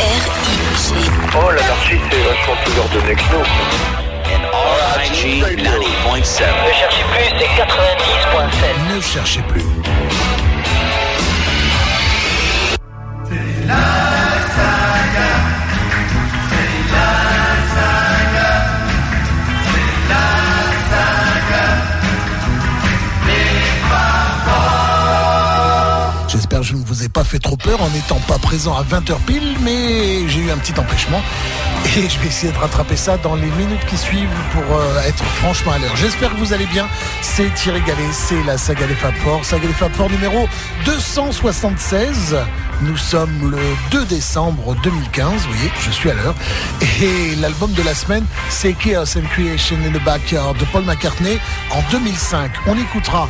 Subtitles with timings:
[0.00, 0.94] R-I-G.
[1.36, 3.44] Oh, l'anarchie, c'est vachement plus ordonné que nous.
[4.96, 6.44] RIG 90.7.
[6.56, 8.94] Ne cherchez plus, c'est 90.7.
[8.94, 9.64] Ne cherchez plus.
[13.68, 14.09] J'espère que
[27.30, 30.76] fait trop peur en n'étant pas présent à 20h pile, mais j'ai eu un petit
[30.80, 31.22] empêchement
[31.96, 35.22] et je vais essayer de rattraper ça dans les minutes qui suivent pour euh, être
[35.22, 35.94] franchement à l'heure.
[35.94, 36.88] J'espère que vous allez bien.
[37.22, 40.48] C'est Thierry Gallet, c'est la saga des Fab Four, saga des Fab Four numéro
[40.86, 42.36] 276.
[42.82, 43.58] Nous sommes le
[43.92, 46.34] 2 décembre 2015, vous voyez, je suis à l'heure.
[47.00, 51.38] Et l'album de la semaine, c'est Chaos and Creation in the Backyard de Paul McCartney
[51.70, 52.50] en 2005.
[52.66, 53.28] On écoutera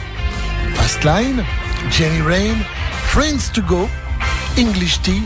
[0.74, 1.44] Fastline,
[1.90, 2.56] Jenny Rain,
[3.12, 3.88] Friends to Go,
[4.56, 5.22] English Tea,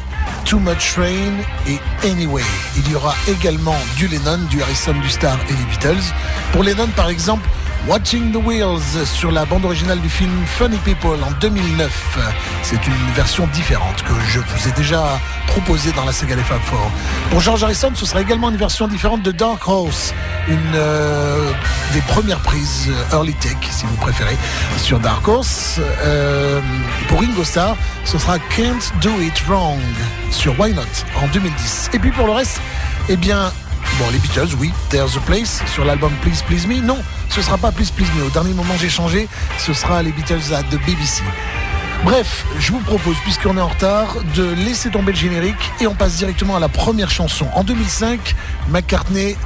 [0.46, 1.34] Too Much Rain
[1.68, 2.42] et Anyway.
[2.78, 6.02] Il y aura également du Lennon, du Harrison, du Star et les Beatles.
[6.52, 7.46] Pour Lennon, par exemple,
[7.86, 12.18] Watching the Wheels sur la bande originale du film Funny People en 2009.
[12.62, 16.60] C'est une version différente que je vous ai déjà proposée dans la saga des Fab
[16.62, 16.90] Four.
[17.30, 20.14] Pour George Harrison, ce sera également une version différente de Dark Horse,
[20.48, 21.52] une euh,
[21.92, 24.36] des premières prises euh, early tech, si vous préférez,
[24.78, 25.78] sur Dark Horse.
[26.04, 26.60] Euh,
[27.08, 29.80] pour Ringo Starr, ce sera Can't Do It Wrong
[30.30, 30.82] sur Why Not
[31.22, 31.90] en 2010.
[31.92, 32.62] Et puis pour le reste,
[33.10, 33.52] eh bien,
[33.98, 34.72] Bon, les Beatles, oui.
[34.90, 36.80] There's a Place sur l'album Please Please Me.
[36.80, 36.98] Non,
[37.34, 38.26] ce sera pas Please Please Me.
[38.26, 39.28] Au dernier moment, j'ai changé.
[39.58, 41.24] Ce sera les Beatles à The BBC.
[42.04, 45.94] Bref, je vous propose, puisqu'on est en retard, de laisser tomber le générique et on
[45.94, 47.46] passe directement à la première chanson.
[47.54, 48.36] En 2005,
[48.68, 49.36] McCartney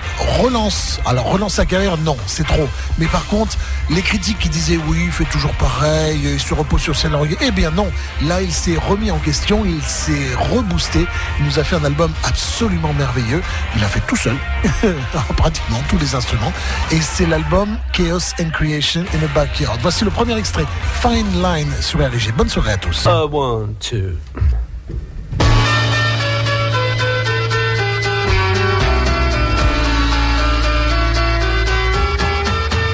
[0.40, 1.00] relance.
[1.06, 2.68] Alors, relance sa carrière, non, c'est trop.
[2.98, 3.56] Mais par contre,
[3.90, 7.38] les critiques qui disaient oui, il fait toujours pareil, il se repose sur ses lauriers.
[7.40, 7.86] Eh bien non,
[8.24, 11.06] là, il s'est remis en question, il s'est reboosté.
[11.38, 13.42] Il nous a fait un album absolument merveilleux.
[13.76, 14.36] Il a fait tout seul,
[15.36, 16.52] pratiquement tous les instruments.
[16.90, 19.78] Et c'est l'album Chaos and Creation in a Backyard.
[19.80, 20.66] Voici le premier extrait,
[21.00, 22.32] Fine Line sur RG.
[22.36, 23.06] Bonne soirée à tous.
[23.06, 24.16] Uh, one, two.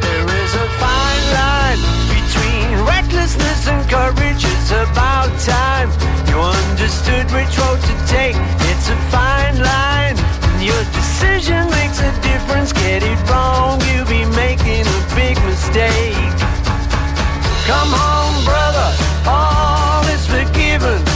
[0.00, 4.44] There is a fine line between recklessness and courage.
[4.44, 5.90] It's about time
[6.28, 8.36] you understood which road to take.
[8.70, 10.16] It's a fine line.
[10.60, 12.72] Your decision makes a difference.
[12.72, 16.16] Get it wrong, you'll be making a big mistake.
[17.66, 18.23] Come home, brother.
[19.26, 21.13] All is forgiven.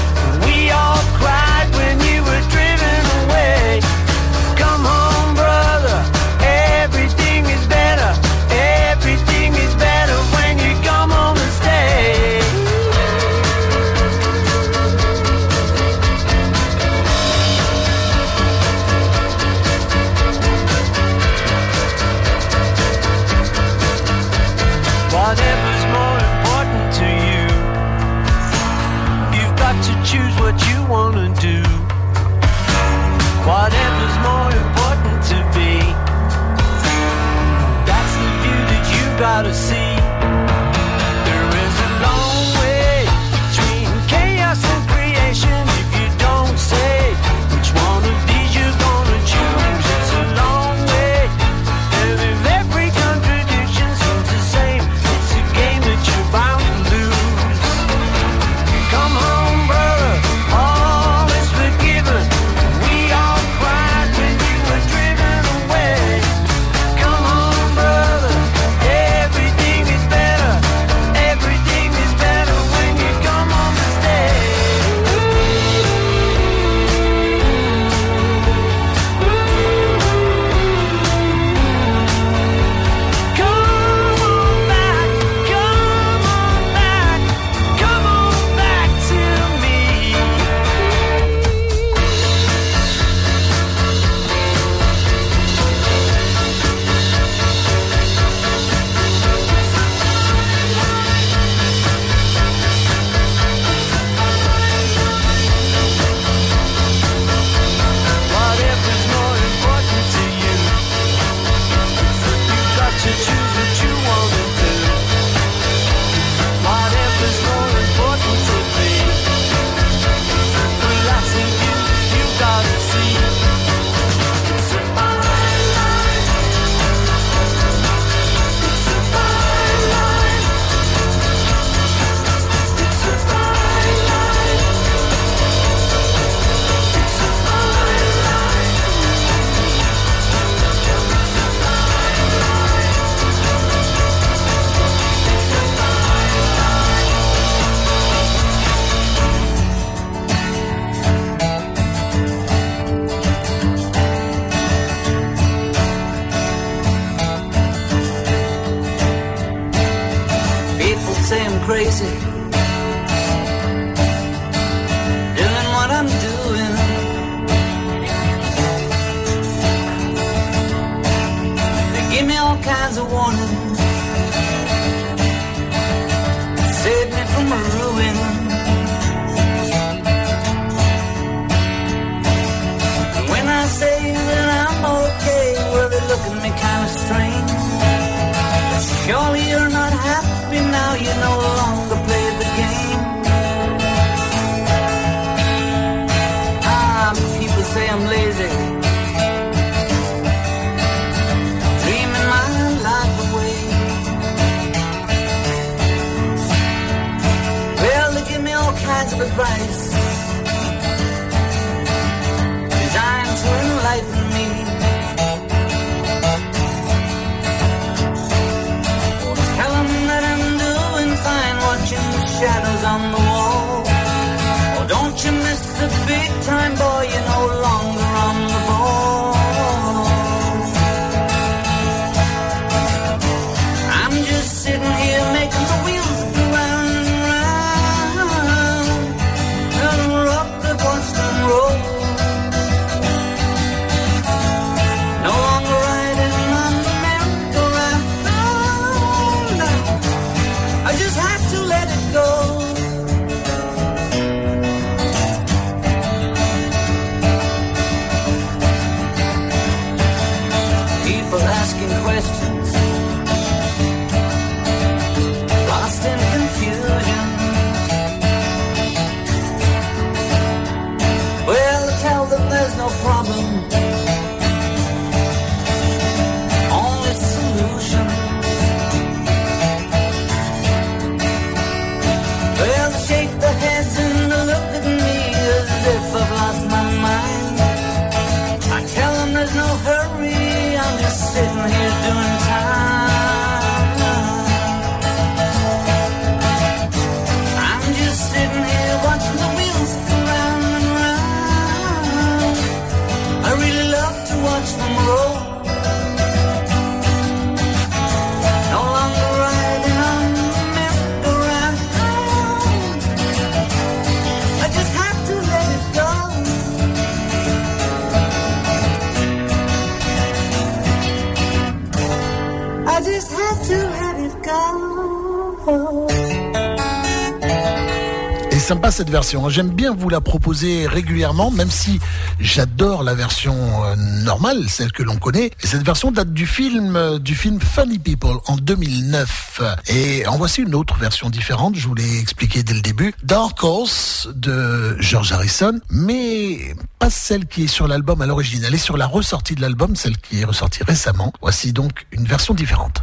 [328.68, 329.46] sympa cette version.
[329.46, 329.48] Hein.
[329.48, 332.00] J'aime bien vous la proposer régulièrement, même si
[332.38, 333.56] j'adore la version
[333.86, 335.52] euh, normale, celle que l'on connaît.
[335.58, 339.62] Cette version date du film, euh, du film Funny People en 2009.
[339.88, 341.76] Et en voici une autre version différente.
[341.76, 343.14] Je vous l'ai expliqué dès le début.
[343.22, 348.62] Dark Horse de George Harrison, mais pas celle qui est sur l'album à l'origine.
[348.66, 351.32] Elle est sur la ressortie de l'album, celle qui est ressortie récemment.
[351.40, 353.00] Voici donc une version différente.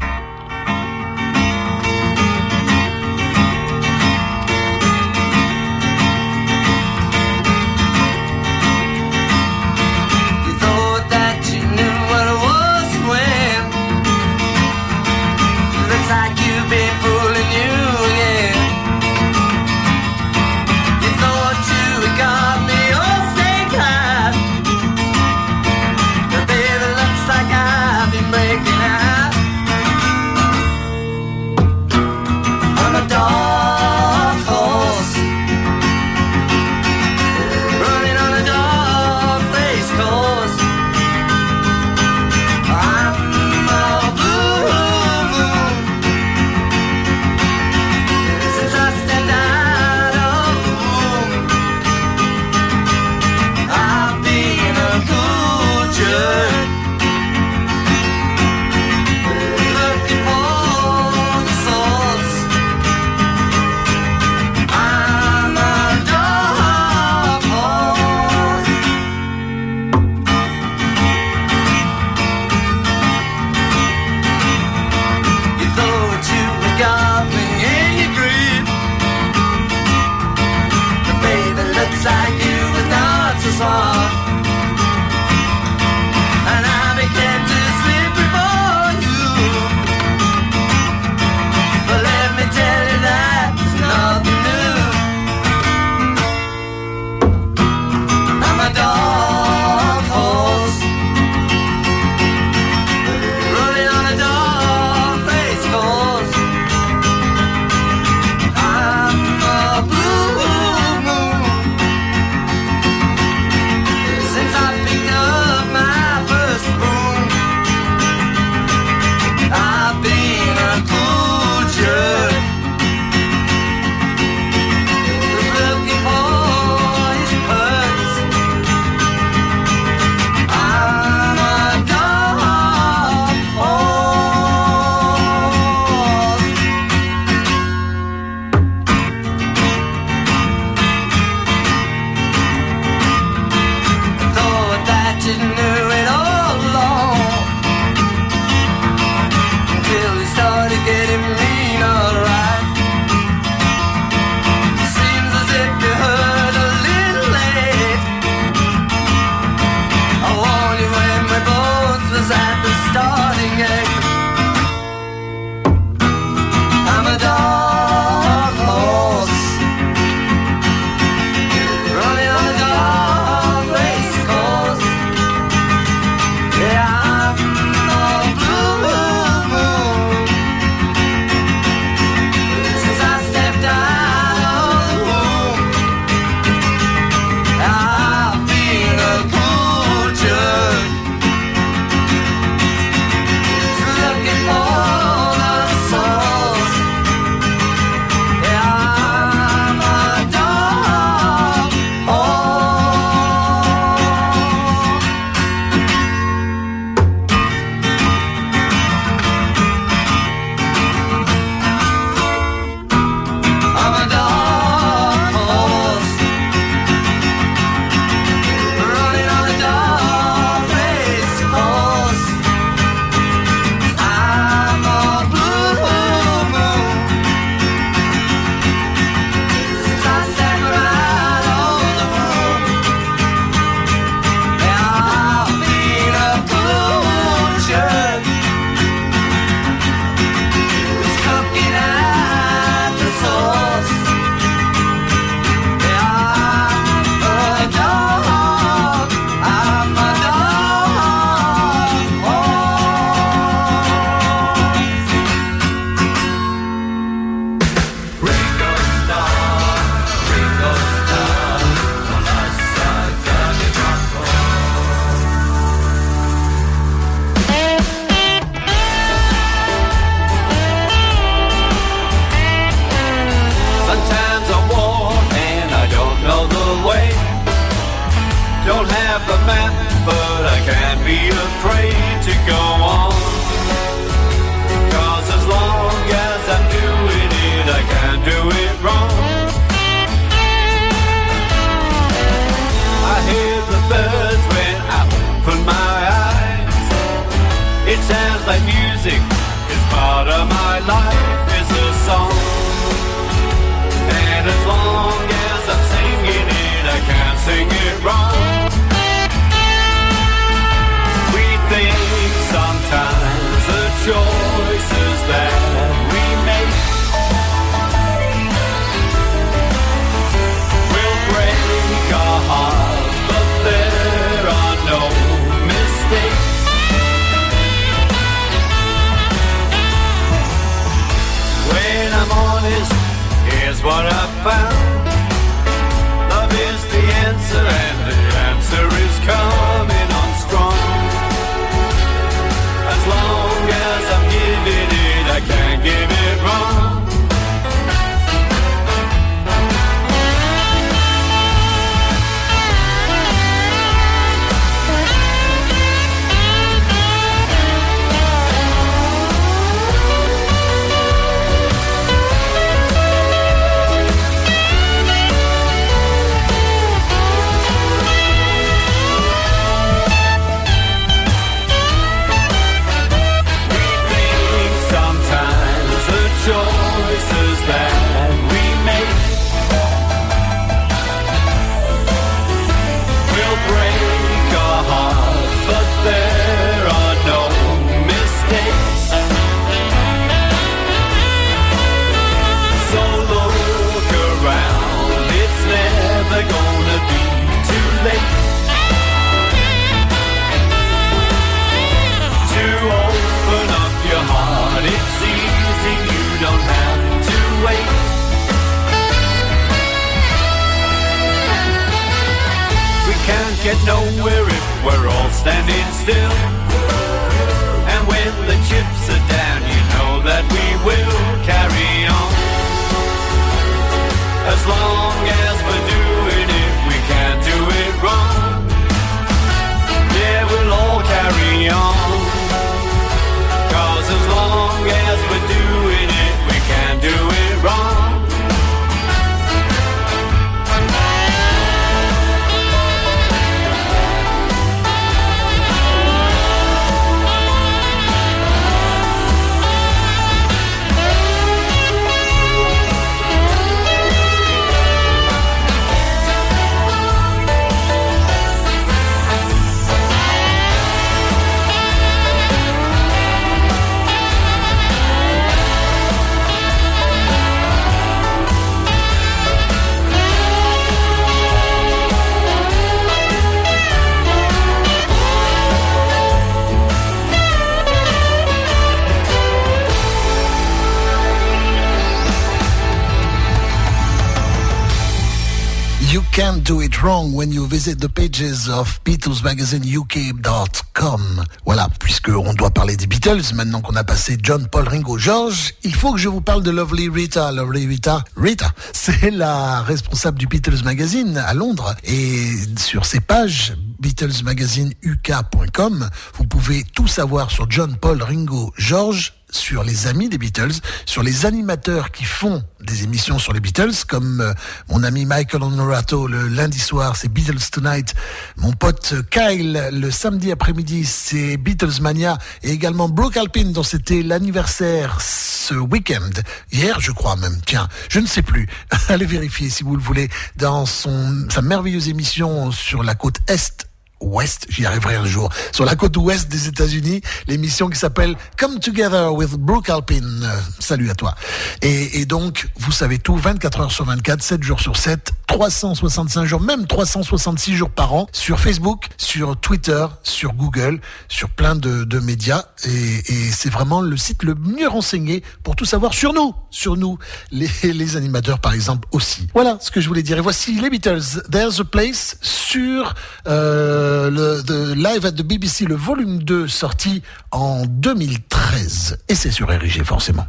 [487.05, 491.43] When you visit the pages of BeatlesMagazineUK.com.
[491.63, 495.75] Voilà, puisque on doit parler des Beatles, maintenant qu'on a passé John, Paul, Ringo, George,
[495.83, 497.51] il faut que je vous parle de Lovely Rita.
[497.51, 501.93] Lovely Rita, Rita, c'est la responsable du Beatles Magazine à Londres.
[502.05, 509.83] Et sur ses pages, BeatlesMagazineUK.com, vous pouvez tout savoir sur John, Paul, Ringo, George, sur
[509.83, 510.73] les amis des Beatles,
[511.05, 514.53] sur les animateurs qui font des émissions sur les Beatles, comme euh,
[514.89, 518.13] mon ami Michael Honorato le lundi soir, c'est Beatles Tonight,
[518.57, 524.23] mon pote Kyle le samedi après-midi, c'est Beatles Mania, et également Brooke Alpine, dont c'était
[524.23, 526.29] l'anniversaire ce week-end,
[526.71, 528.67] hier je crois même, tiens, je ne sais plus,
[529.09, 533.87] allez vérifier si vous le voulez, dans son, sa merveilleuse émission sur la côte Est
[534.25, 538.79] ouest, j'y arriverai un jour, sur la côte ouest des États-Unis, l'émission qui s'appelle Come
[538.79, 540.41] Together with Brooke Alpine.
[540.43, 541.35] Euh, salut à toi.
[541.81, 546.45] Et, et donc, vous savez tout, 24 heures sur 24, 7 jours sur 7, 365
[546.45, 552.03] jours, même 366 jours par an, sur Facebook, sur Twitter, sur Google, sur plein de,
[552.03, 552.65] de médias.
[552.85, 556.97] Et, et c'est vraiment le site le mieux renseigné pour tout savoir sur nous, sur
[556.97, 557.17] nous,
[557.51, 559.47] les, les animateurs par exemple aussi.
[559.53, 560.37] Voilà ce que je voulais dire.
[560.37, 563.13] Et voici les Beatles, There's a Place, sur
[563.47, 569.19] euh, le the Live at the BBC, le volume 2, sorti en 2013.
[569.27, 569.69] Et c'est sur
[570.03, 570.45] forcément.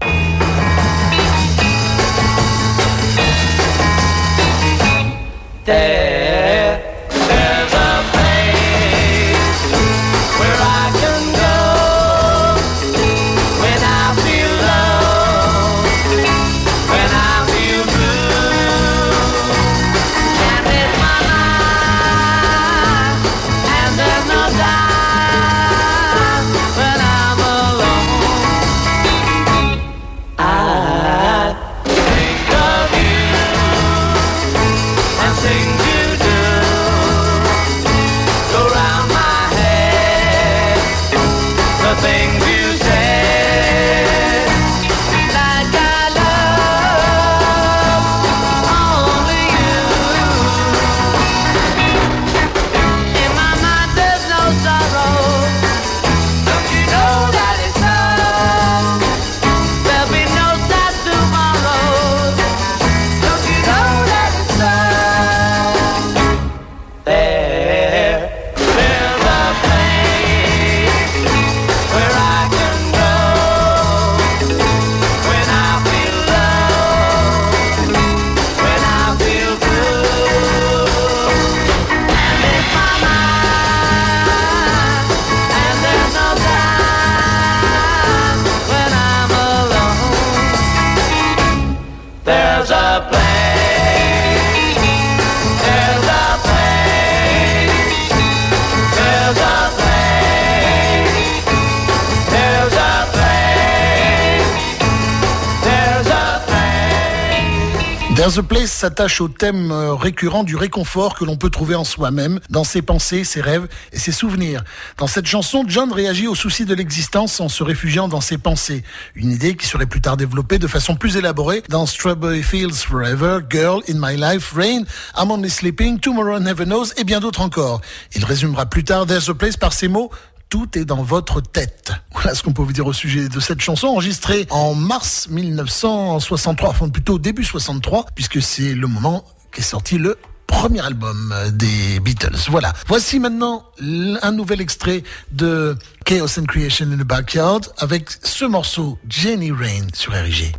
[108.27, 111.85] There's a Place s'attache au thème euh, récurrent du réconfort que l'on peut trouver en
[111.85, 114.65] soi-même, dans ses pensées, ses rêves et ses souvenirs.
[114.99, 118.83] Dans cette chanson, John réagit au souci de l'existence en se réfugiant dans ses pensées.
[119.15, 123.39] Une idée qui serait plus tard développée de façon plus élaborée dans Strawberry Fields Forever,
[123.49, 124.83] Girl in My Life, Rain,
[125.17, 127.81] I'm Only Sleeping, Tomorrow Never Knows et bien d'autres encore.
[128.17, 130.11] Il résumera plus tard There's a Place par ces mots
[130.48, 131.92] tout est dans votre tête.
[132.12, 136.68] Voilà ce qu'on peut vous dire au sujet de cette chanson enregistrée en mars 1963,
[136.68, 142.37] enfin plutôt début 63, puisque c'est le moment qu'est sorti le premier album des Beatles.
[142.48, 142.72] Voilà.
[142.87, 148.98] Voici maintenant un nouvel extrait de Chaos and Creation in the Backyard avec ce morceau
[149.09, 150.52] Jenny Rain sur RG.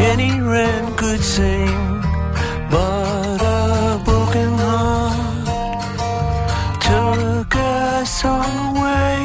[0.00, 2.00] Jenny Wren could sing,
[2.70, 5.46] but a broken heart
[6.86, 7.52] took
[8.06, 9.18] song away.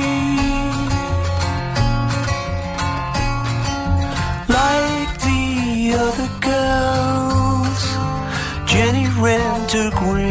[4.60, 7.84] Like the other girls,
[8.70, 10.25] Jenny Wren took wing.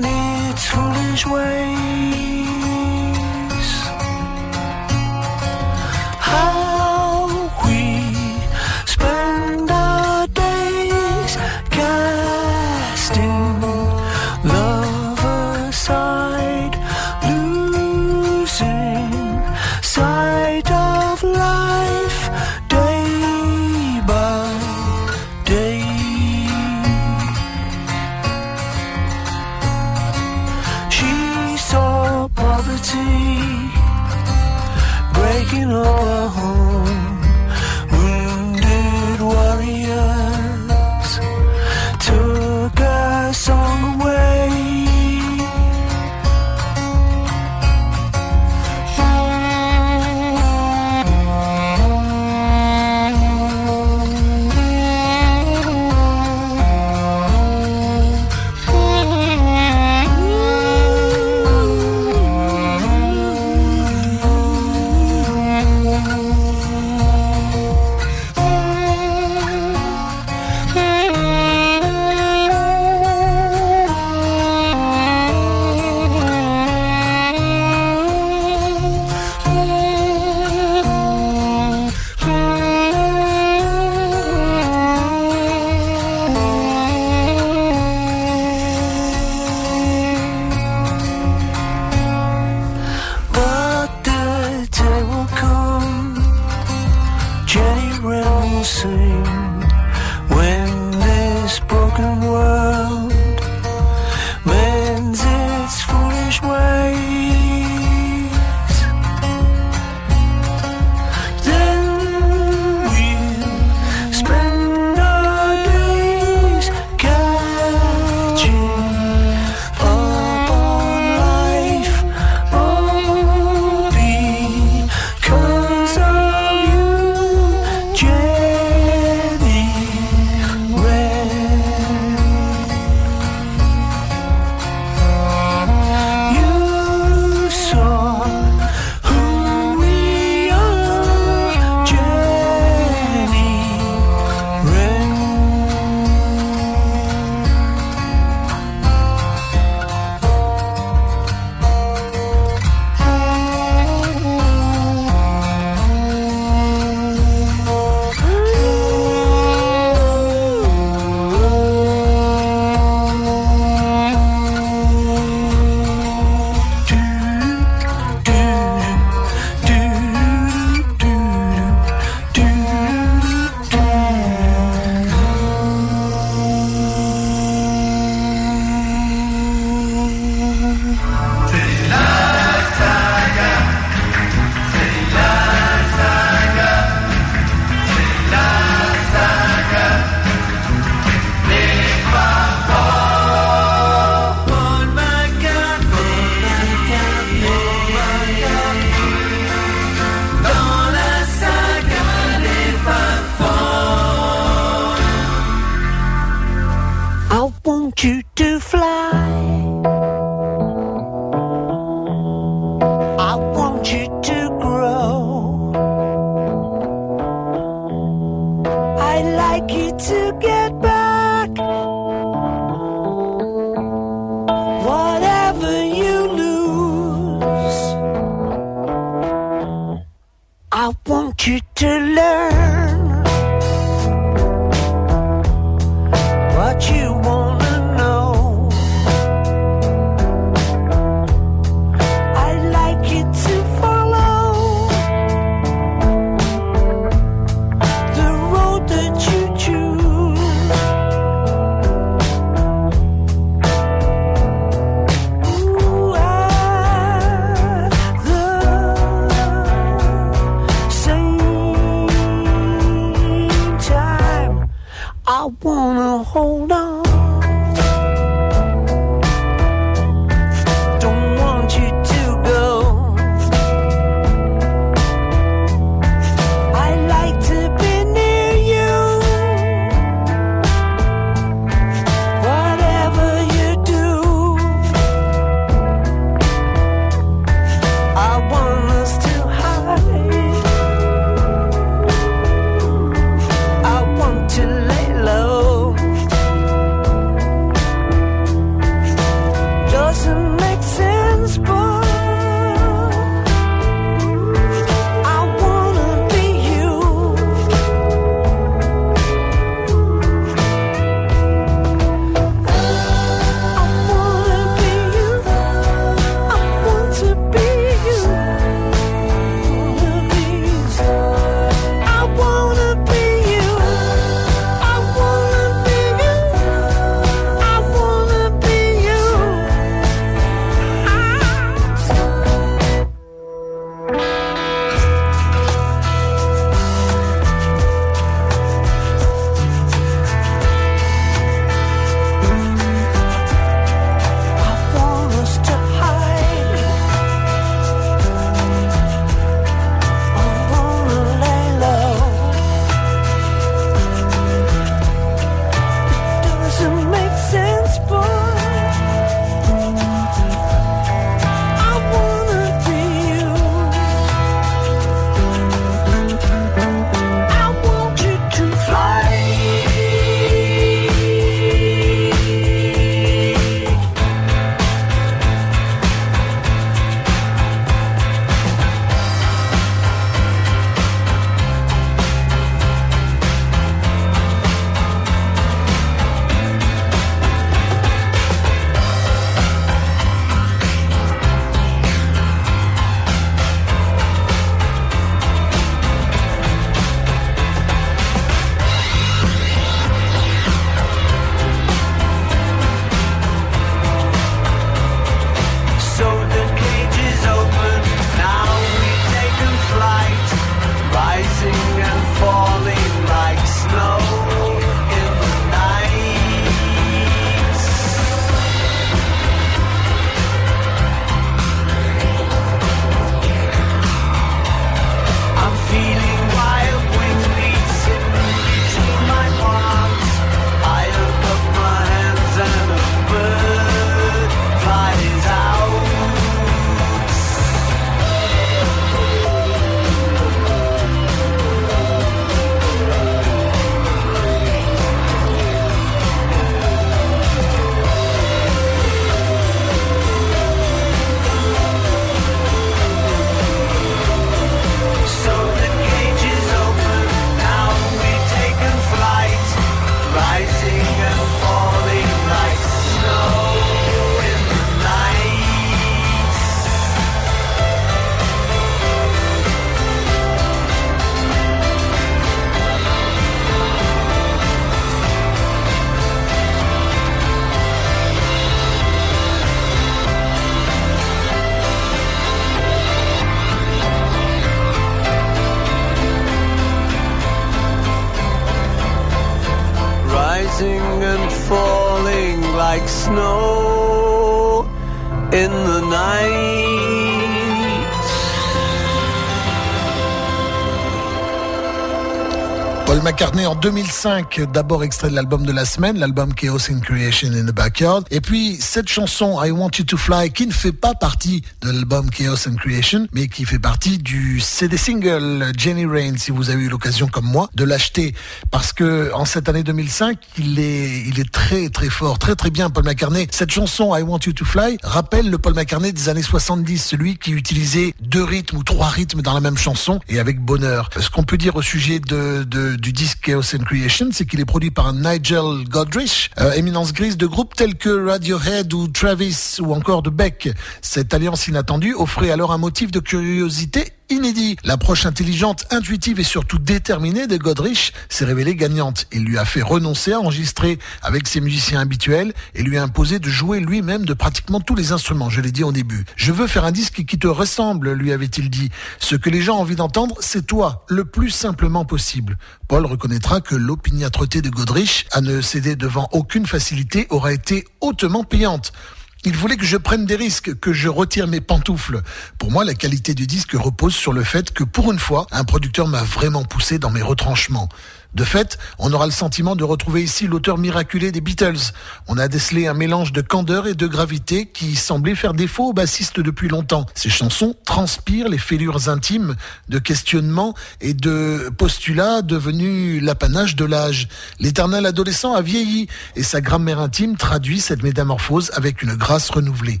[503.80, 508.24] 2005, d'abord extrait de l'album de la semaine, l'album Chaos in Creation in the Backyard.
[508.30, 511.90] Et puis cette chanson I Want You to Fly qui ne fait pas partie de
[511.90, 516.68] l'album Chaos and Creation, mais qui fait partie du CD single Jenny Rain, si vous
[516.68, 518.34] avez eu l'occasion comme moi de l'acheter.
[518.70, 522.70] Parce que en cette année 2005, il est, il est très très fort, très très
[522.70, 523.46] bien Paul McCartney.
[523.50, 527.38] Cette chanson I Want You to Fly rappelle le Paul McCartney des années 70, celui
[527.38, 531.08] qui utilisait deux rythmes ou trois rythmes dans la même chanson et avec bonheur.
[531.18, 534.64] Ce qu'on peut dire au sujet de, de du disque Chaos and c'est qu'il est
[534.64, 539.94] produit par Nigel Godrich, euh, éminence grise de groupes tels que Radiohead ou Travis ou
[539.94, 540.70] encore de Beck.
[541.02, 544.76] Cette alliance inattendue offrait alors un motif de curiosité inédit.
[544.84, 549.26] L'approche intelligente, intuitive et surtout déterminée de Godrich s'est révélée gagnante.
[549.32, 553.38] Il lui a fait renoncer à enregistrer avec ses musiciens habituels et lui a imposé
[553.38, 556.24] de jouer lui-même de pratiquement tous les instruments, je l'ai dit au début.
[556.36, 558.90] Je veux faire un disque qui te ressemble, lui avait-il dit.
[559.18, 562.56] Ce que les gens ont envie d'entendre, c'est toi, le plus simplement possible.
[562.88, 568.44] Paul reconnaîtra que l'opiniâtreté de Godrich à ne céder devant aucune facilité aura été hautement
[568.44, 568.92] payante.
[569.42, 572.20] Il voulait que je prenne des risques, que je retire mes pantoufles.
[572.58, 575.64] Pour moi, la qualité du disque repose sur le fait que pour une fois, un
[575.64, 577.88] producteur m'a vraiment poussé dans mes retranchements.
[578.34, 581.92] De fait, on aura le sentiment de retrouver ici l'auteur miraculé des Beatles.
[582.28, 585.92] On a décelé un mélange de candeur et de gravité qui semblait faire défaut aux
[585.92, 587.06] bassistes depuis longtemps.
[587.14, 589.56] Ces chansons transpirent les fêlures intimes
[589.88, 594.28] de questionnements et de postulats devenus l'apanage de l'âge.
[594.60, 600.00] L'éternel adolescent a vieilli et sa grammaire intime traduit cette métamorphose avec une grâce renouvelée.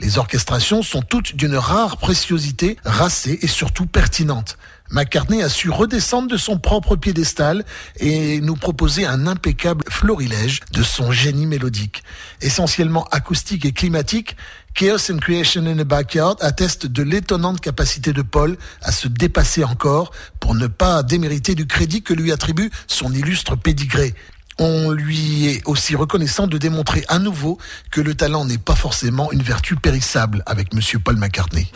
[0.00, 4.56] Les orchestrations sont toutes d'une rare préciosité, racée et surtout pertinente.
[4.90, 7.64] McCartney a su redescendre de son propre piédestal
[7.98, 12.02] et nous proposer un impeccable florilège de son génie mélodique.
[12.40, 14.36] Essentiellement acoustique et climatique,
[14.74, 19.64] Chaos and Creation in the Backyard atteste de l'étonnante capacité de Paul à se dépasser
[19.64, 24.14] encore pour ne pas démériter du crédit que lui attribue son illustre pédigré.
[24.60, 27.58] On lui est aussi reconnaissant de démontrer à nouveau
[27.90, 31.70] que le talent n'est pas forcément une vertu périssable avec monsieur Paul McCartney.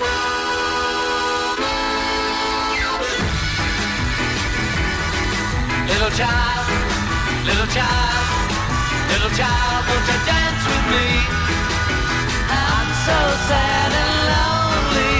[6.13, 6.69] Little child,
[7.49, 8.27] little child,
[9.09, 11.09] little child, won't you dance with me?
[12.53, 15.17] I'm so sad and lonely.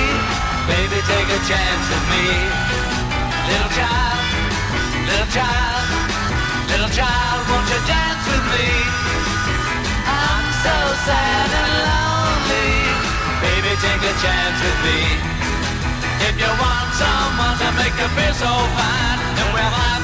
[0.69, 2.29] Baby, take a chance with me.
[3.49, 4.21] Little child,
[5.09, 5.87] little child,
[6.69, 8.69] little child, won't you dance with me?
[10.05, 10.77] I'm so
[11.09, 12.69] sad and lonely.
[13.41, 15.01] Baby, take a chance with me.
[16.29, 19.92] If you want someone to make you feel so fine, then we'll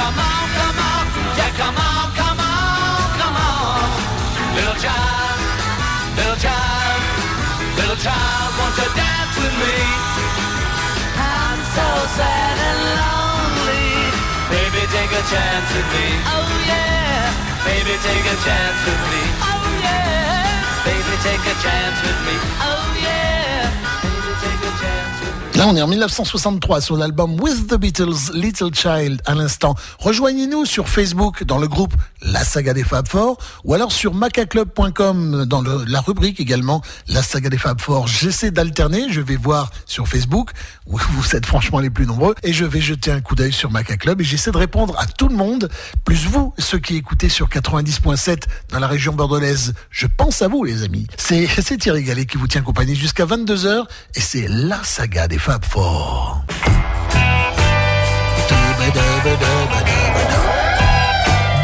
[0.00, 1.04] come on, come on.
[1.36, 3.84] Yeah, come on, come on, come on.
[4.56, 5.38] Little child,
[6.16, 7.00] little child,
[7.76, 9.76] little child, won't you dance with me?
[11.20, 13.92] I'm so sad and lonely.
[14.48, 16.06] Baby, take a chance with me.
[16.32, 17.28] Oh yeah.
[17.68, 19.22] Baby, take a chance with me.
[19.52, 20.48] Oh yeah.
[20.88, 22.36] Baby, take a chance with me.
[22.64, 23.68] Oh yeah.
[24.00, 25.19] Baby, take a chance.
[25.60, 29.74] Là, on est en 1963 sur l'album With the Beatles, Little Child à l'instant.
[29.98, 31.92] Rejoignez-nous sur Facebook dans le groupe
[32.22, 37.50] La Saga des Fab Four ou alors sur macaclub.com dans la rubrique également La Saga
[37.50, 38.08] des Fab Four.
[38.08, 40.52] J'essaie d'alterner, je vais voir sur Facebook
[40.86, 43.70] où vous êtes franchement les plus nombreux et je vais jeter un coup d'œil sur
[43.70, 45.68] Macaclub et j'essaie de répondre à tout le monde,
[46.06, 49.74] plus vous, ceux qui écoutez sur 90.7 dans la région bordelaise.
[49.90, 51.06] Je pense à vous les amis.
[51.18, 55.36] C'est c'est Thierry Gallet qui vous tient compagnie jusqu'à 22h et c'est La Saga des
[55.36, 55.49] Fab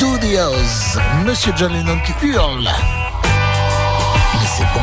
[0.01, 2.69] Do the House, Monsieur John Lennon qui hurle.
[4.35, 4.81] Mais c'est bon.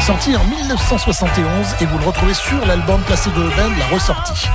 [0.00, 4.46] Sorti en 1971 et vous le retrouvez sur l'album Placebo Band, la ressortie.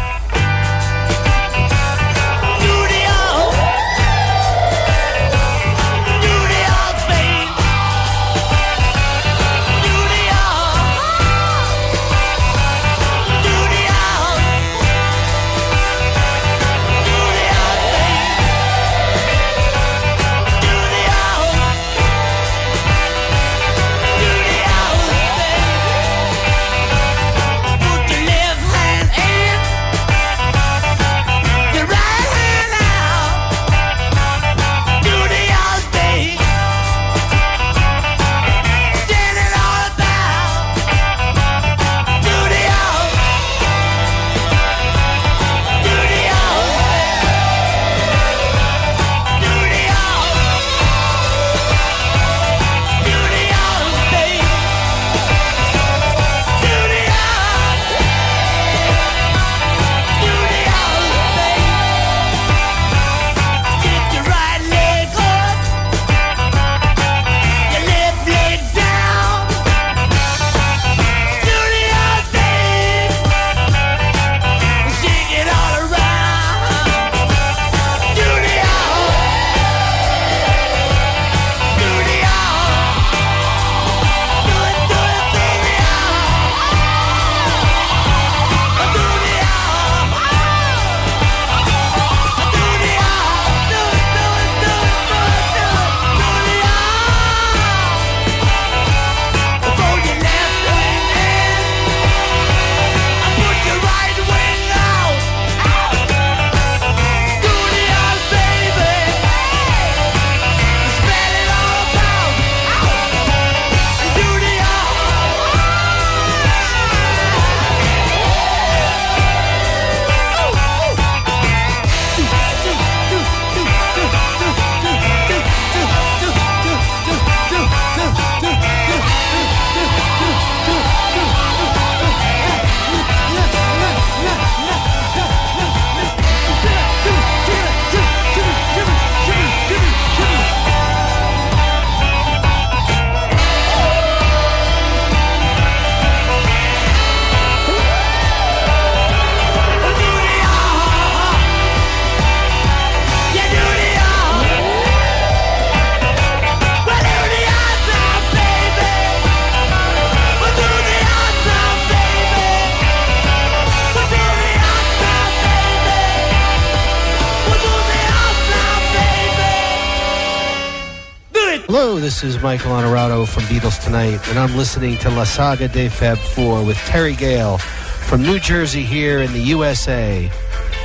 [171.68, 175.90] Hello, this is Michael Honorado from Beatles Tonight, and I'm listening to La Saga de
[175.90, 180.32] Fab 4 with Terry Gale from New Jersey here in the USA.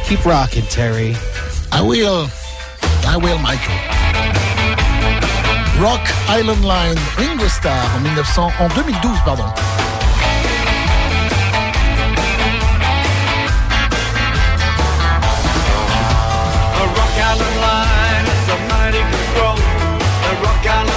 [0.09, 1.15] Keep rocking, Terry.
[1.71, 2.27] I will.
[3.07, 3.79] I will, Michael.
[5.81, 9.82] Rock Island Line, Ringo Starr en, 1900, en 2012, pardon.
[20.41, 20.92] Rock Island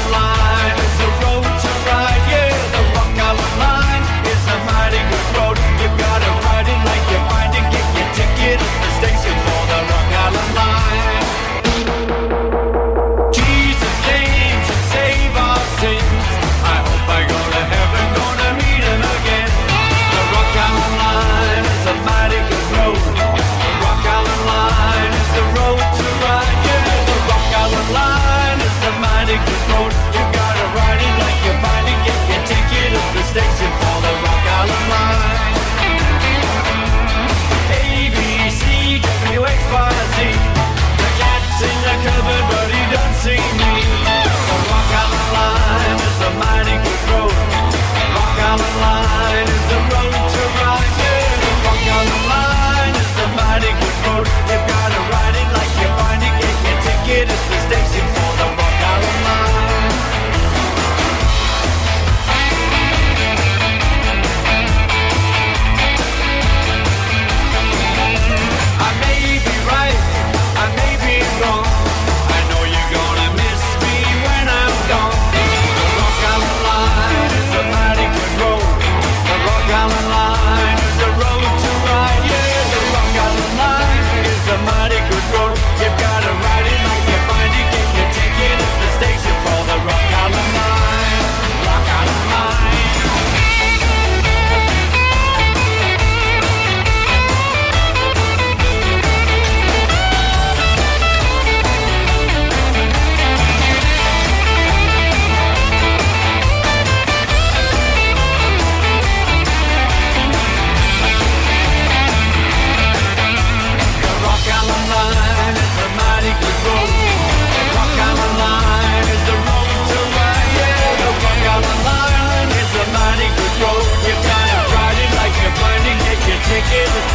[126.76, 127.15] your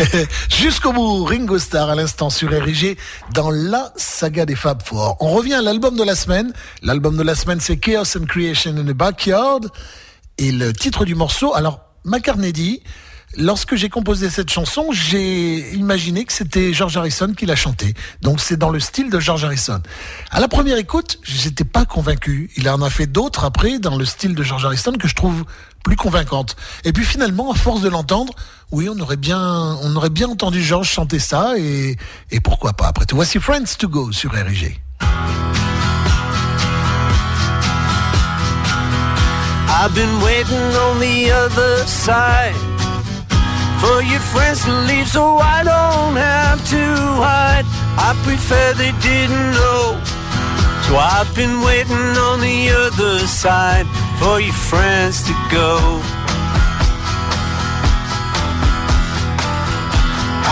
[0.48, 2.50] Jusqu'au bout, Ringo Starr à l'instant sur
[3.34, 5.16] dans la saga des Fab Four.
[5.20, 6.52] On revient à l'album de la semaine.
[6.82, 9.66] L'album de la semaine, c'est Chaos and Creation in the Backyard.
[10.38, 12.82] Et le titre du morceau, alors, McCartney dit,
[13.36, 17.94] lorsque j'ai composé cette chanson, j'ai imaginé que c'était George Harrison qui l'a chanté.
[18.20, 19.80] Donc c'est dans le style de George Harrison.
[20.30, 22.50] À la première écoute, j'étais pas convaincu.
[22.56, 25.44] Il en a fait d'autres après dans le style de George Harrison que je trouve
[25.84, 26.56] plus convaincantes.
[26.84, 28.34] Et puis finalement, à force de l'entendre,
[28.70, 29.40] oui, on aurait bien,
[29.82, 31.96] on aurait bien entendu George chanter ça et,
[32.30, 33.16] et pourquoi pas après tout.
[33.16, 34.80] Voici Friends to Go sur RIG.
[39.74, 42.71] I've been waiting on the other side
[43.82, 46.84] for your friends to leave so I don't have to
[47.26, 47.66] hide.
[48.08, 49.98] I prefer they didn't know.
[50.86, 53.86] So I've been waiting on the other side
[54.20, 55.74] for your friends to go.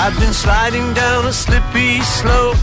[0.03, 2.59] I've been sliding down a slippy slope.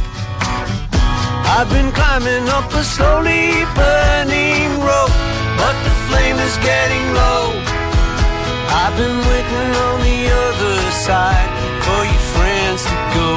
[1.56, 5.18] I've been climbing up a slowly burning rope,
[5.62, 7.77] but the flame is getting low.
[8.70, 11.50] I've been waiting on the other side
[11.86, 13.30] for your friends to go.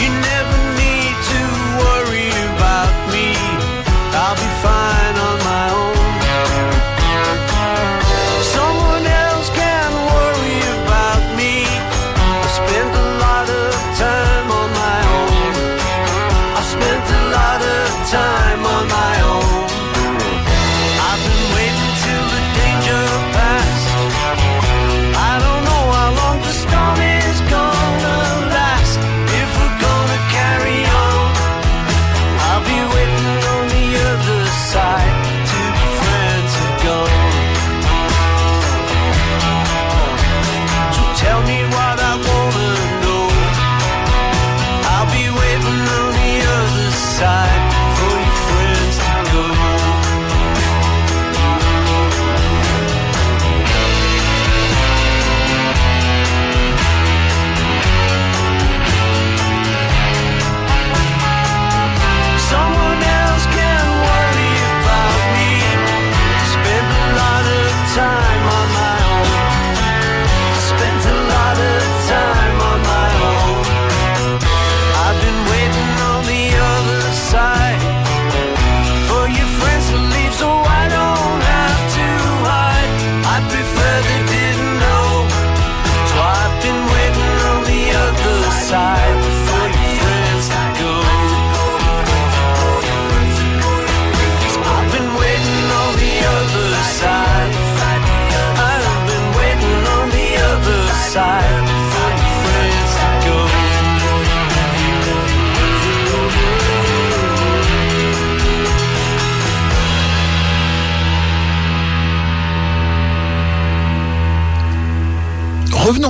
[0.00, 1.40] You never need to
[1.82, 3.28] worry about me.
[4.14, 5.05] I'll be fine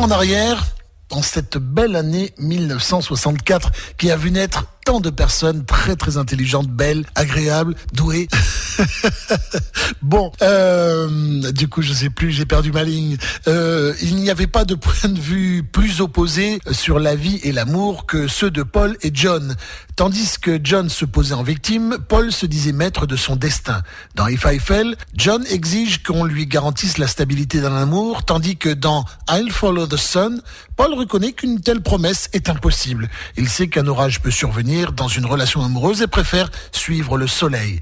[0.07, 0.65] en arrière
[1.09, 6.69] dans cette belle année 1964 qui a vu naître tant de personnes très très intelligentes,
[6.69, 8.29] belles, agréables, douées.
[10.03, 13.16] bon, euh, du coup je sais plus, j'ai perdu ma ligne.
[13.47, 17.53] Euh, il n'y avait pas de point de vue plus opposé sur la vie et
[17.53, 19.57] l'amour que ceux de Paul et John.
[19.97, 23.83] Tandis que John se posait en victime, Paul se disait maître de son destin.
[24.14, 28.68] Dans If I Fell, John exige qu'on lui garantisse la stabilité d'un amour, tandis que
[28.68, 30.43] dans I'll Follow the Sun,
[30.77, 33.09] Paul reconnaît qu'une telle promesse est impossible.
[33.39, 37.81] Il sait qu'un orage peut survenir dans une relation amoureuse et préfère suivre le soleil.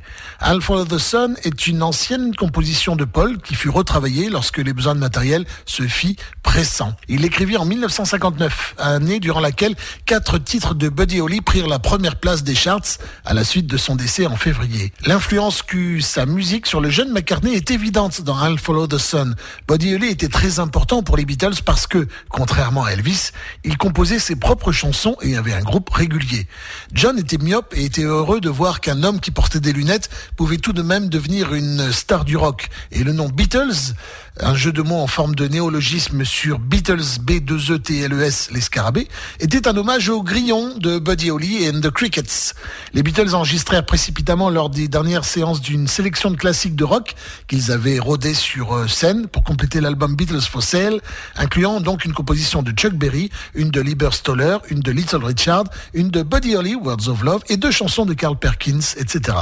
[0.87, 5.01] The Sun est une ancienne composition de Paul qui fut retravaillée lorsque les besoins de
[5.01, 6.95] matériel se fit pressants.
[7.09, 9.75] Il l'écrivit en 1959, année durant laquelle
[10.07, 13.77] quatre titres de Buddy Holly prirent la première place des charts à la suite de
[13.77, 14.93] son décès en février.
[15.07, 19.35] L'influence qu'eut sa musique sur le jeune McCartney est évidente dans I'll Follow the Sun.
[19.67, 23.31] Buddy Holly était très important pour les Beatles parce que, contrairement à Elvis,
[23.65, 26.47] il composait ses propres chansons et avait un groupe régulier.
[26.93, 30.59] John était myope et était heureux de voir qu'un homme qui portait des lunettes pouvait
[30.59, 32.69] tout de même devenir une star du rock.
[32.93, 33.95] Et le nom Beatles,
[34.41, 39.09] un jeu de mots en forme de néologisme sur Beatles B2ETLES, les scarabées,
[39.39, 42.55] était un hommage au grillon de Buddy Holly et the Crickets.
[42.95, 47.15] Les Beatles enregistrèrent précipitamment lors des dernières séances d'une sélection de classiques de rock
[47.47, 51.01] qu'ils avaient rodé sur euh, scène pour compléter l'album Beatles for Sale,
[51.37, 55.65] incluant donc une composition de Chuck Berry, une de Lieber Stoller, une de Little Richard,
[55.93, 59.37] une de Buddy Holly, Words of Love, et deux chansons de Carl Perkins, etc.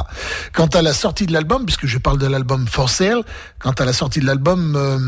[0.52, 3.22] Quant à la sortie de l'album, puisque je parle de l'album For Sale,
[3.58, 4.98] quant à la sortie de l'album, euh,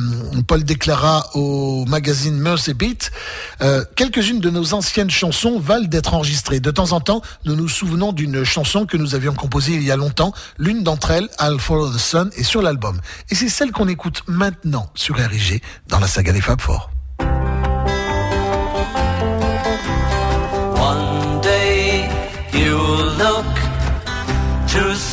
[0.47, 3.11] Paul déclara au magazine Mercy Beat,
[3.63, 6.61] euh, quelques-unes de nos anciennes chansons valent d'être enregistrées.
[6.61, 9.91] De temps en temps, nous nous souvenons d'une chanson que nous avions composée il y
[9.91, 10.33] a longtemps.
[10.59, 13.01] L'une d'entre elles, I'll Follow the Sun, est sur l'album.
[13.31, 16.94] Et c'est celle qu'on écoute maintenant sur RIG dans la saga des Fab Four.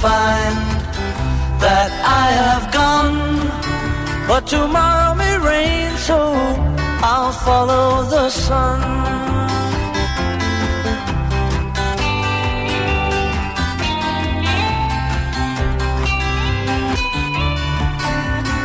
[0.00, 0.56] Find
[1.64, 1.90] that
[2.22, 3.16] I have gone,
[4.28, 6.18] but tomorrow may rain, so
[7.02, 8.80] I'll follow the sun.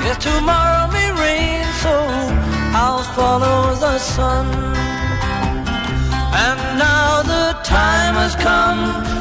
[0.05, 1.93] Yeah, tomorrow may rain, so
[2.82, 4.47] I'll follow the sun.
[6.45, 9.20] And now the time has come,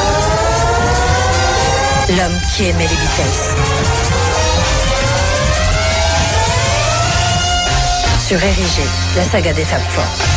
[2.17, 3.55] L'homme qui aimait les Beatles.
[8.19, 8.83] Sur Érigé,
[9.15, 10.30] la saga des Fab Four.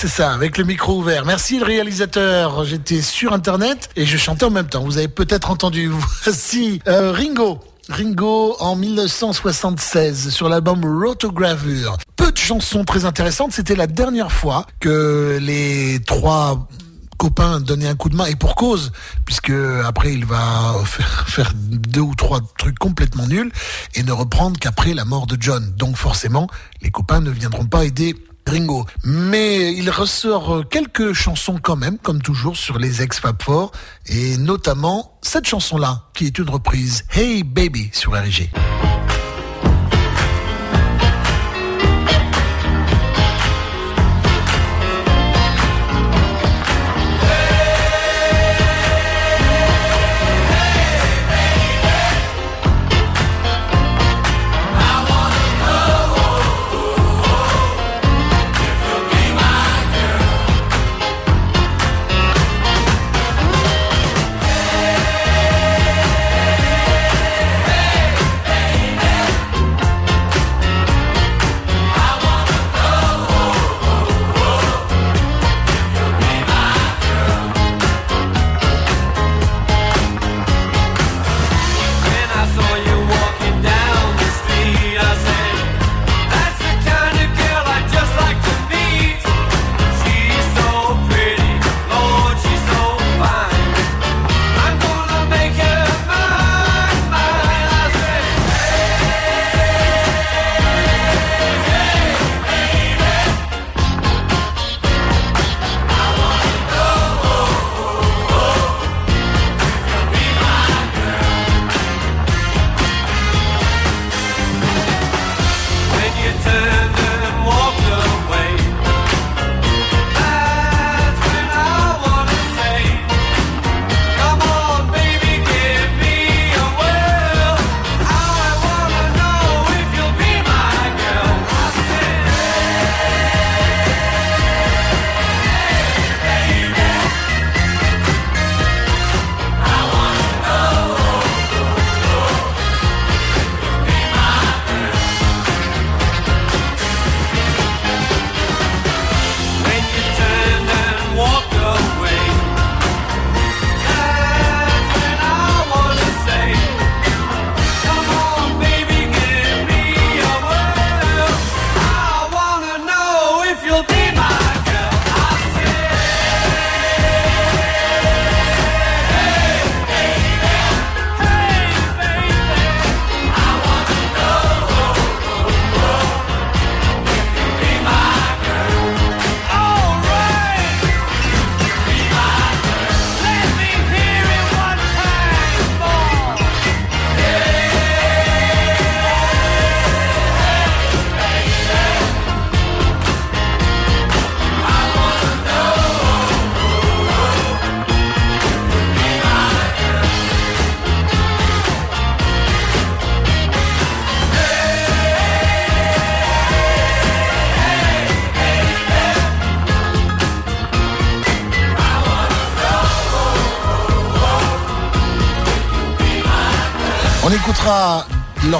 [0.00, 1.24] C'est ça, avec le micro ouvert.
[1.24, 2.64] Merci le réalisateur.
[2.64, 4.84] J'étais sur Internet et je chantais en même temps.
[4.84, 5.90] Vous avez peut-être entendu.
[6.22, 7.58] Voici euh, Ringo.
[7.88, 11.96] Ringo en 1976 sur l'album Rotogravure.
[12.14, 13.50] Peu de chansons très intéressantes.
[13.50, 16.68] C'était la dernière fois que les trois
[17.16, 18.92] copains donnaient un coup de main et pour cause
[19.24, 19.52] puisque
[19.84, 23.50] après il va faire, faire deux ou trois trucs complètement nuls
[23.96, 25.74] et ne reprendre qu'après la mort de John.
[25.76, 26.46] Donc forcément,
[26.82, 28.14] les copains ne viendront pas aider
[28.48, 28.86] Ringo.
[29.04, 33.72] Mais il ressort euh, quelques chansons quand même, comme toujours, sur les ex-Fab Four,
[34.06, 38.50] et notamment cette chanson-là, qui est une reprise, Hey Baby, sur RG.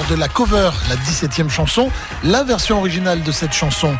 [0.08, 1.90] De la cover, la 17e chanson,
[2.24, 3.94] la version originale de cette chanson.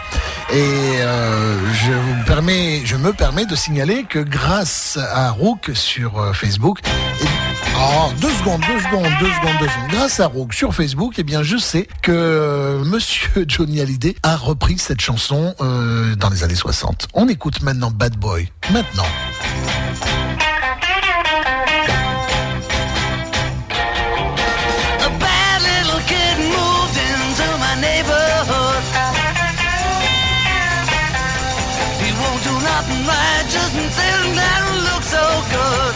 [0.50, 6.18] Et euh, je, vous permets, je me permets de signaler que grâce à Rook sur
[6.18, 6.80] euh, Facebook,
[7.80, 9.90] Oh, deux secondes, deux secondes, deux secondes, deux secondes.
[9.90, 14.36] Grâce à Rook sur Facebook, eh bien, je sais que euh, Monsieur Johnny Hallyday a
[14.36, 17.09] repris cette chanson dans les années 60.
[17.14, 18.50] On écoute maintenant Bad Boy.
[18.72, 19.06] Maintenant.
[33.69, 33.85] Just
[34.89, 35.95] look so good.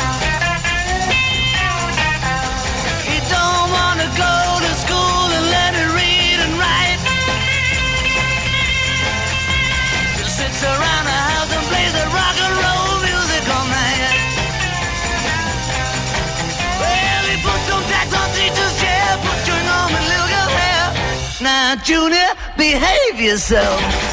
[3.09, 5.47] He don't wanna go to school and
[5.97, 7.01] read and write.
[10.18, 14.16] He sits around the house and plays rock and roll music all night.
[16.81, 17.37] Well, he
[17.70, 18.75] some tax on teacher's
[19.77, 20.85] on my little hair.
[21.41, 24.11] Now, Junior, behave yourself.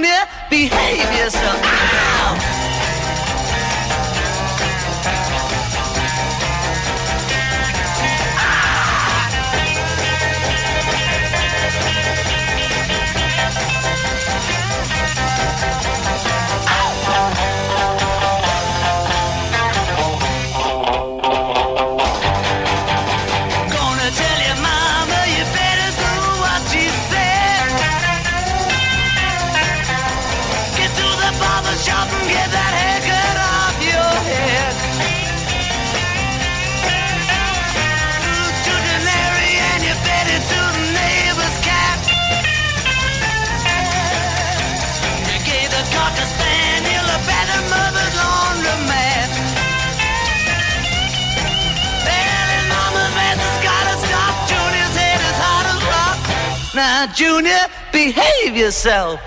[0.00, 1.69] Junior, behave yourself.
[57.92, 59.18] Behave yourself.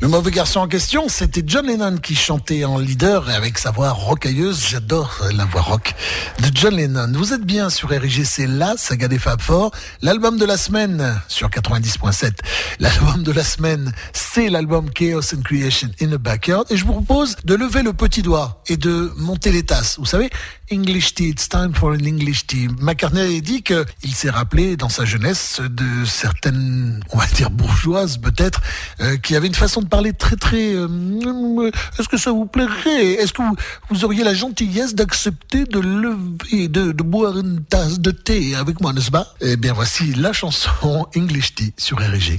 [0.00, 3.90] Le mauvais garçon en question, c'était John Lennon qui chantait en leader avec sa voix
[3.90, 4.64] rocailleuse.
[4.66, 5.94] J'adore la voix rock
[6.38, 7.12] de John Lennon.
[7.12, 7.90] Vous êtes bien sur
[8.24, 9.72] c'est la saga des Fab Four.
[10.00, 12.32] L'album de la semaine sur 90.7.
[12.78, 16.64] L'album de la semaine, c'est l'album Chaos and Creation in the Backyard.
[16.70, 19.98] Et je vous propose de lever le petit doigt et de monter les tasses.
[19.98, 20.30] Vous savez,
[20.70, 22.68] English tea, it's time for an English tea.
[22.80, 28.18] McCartney a dit qu'il s'est rappelé dans sa jeunesse de certaines, on va dire bourgeoises
[28.18, 28.60] peut-être,
[29.00, 30.74] euh, qui avaient une façon de parler très très...
[30.74, 33.14] euh, Est-ce que ça vous plairait?
[33.14, 33.42] Est-ce que
[33.90, 38.80] vous, auriez la gentillesse d'accepter de lever, de, de boire une tasse de thé avec
[38.80, 39.34] moi, n'est-ce pas?
[39.40, 42.38] Eh bien voici la chanson English Tea sur RG.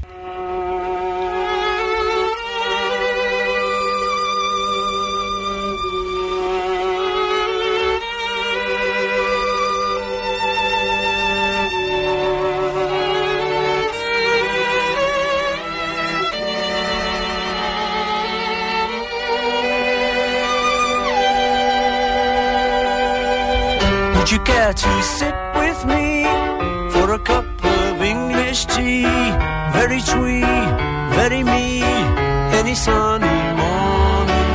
[24.72, 26.24] Would you sit with me
[26.92, 29.04] for a cup of English tea?
[29.74, 30.70] Very sweet,
[31.12, 31.84] very me,
[32.60, 34.52] any sunny morning.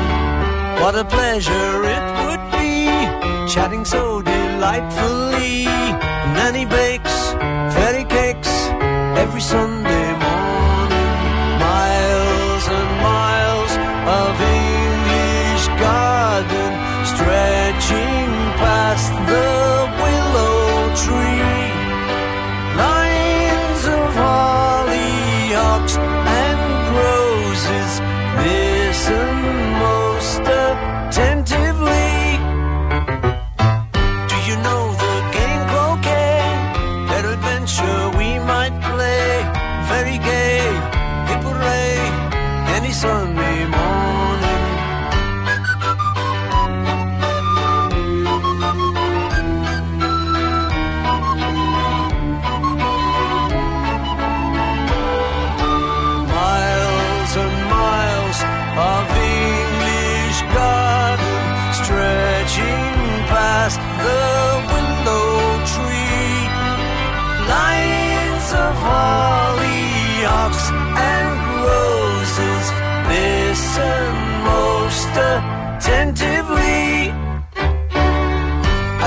[0.80, 2.88] What a pleasure it would be,
[3.52, 5.66] chatting so delightfully.
[6.36, 7.32] Nanny bakes
[7.74, 8.52] fairy cakes
[9.22, 9.85] every Sunday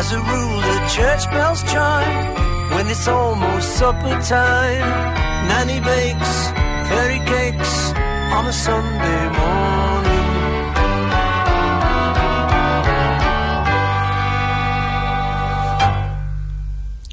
[0.10, 2.34] As a rule, the church bells chime
[2.74, 4.90] when it's almost supper time.
[5.48, 6.34] Nanny bakes
[6.90, 7.94] fairy cakes
[8.34, 10.26] on a Sunday morning.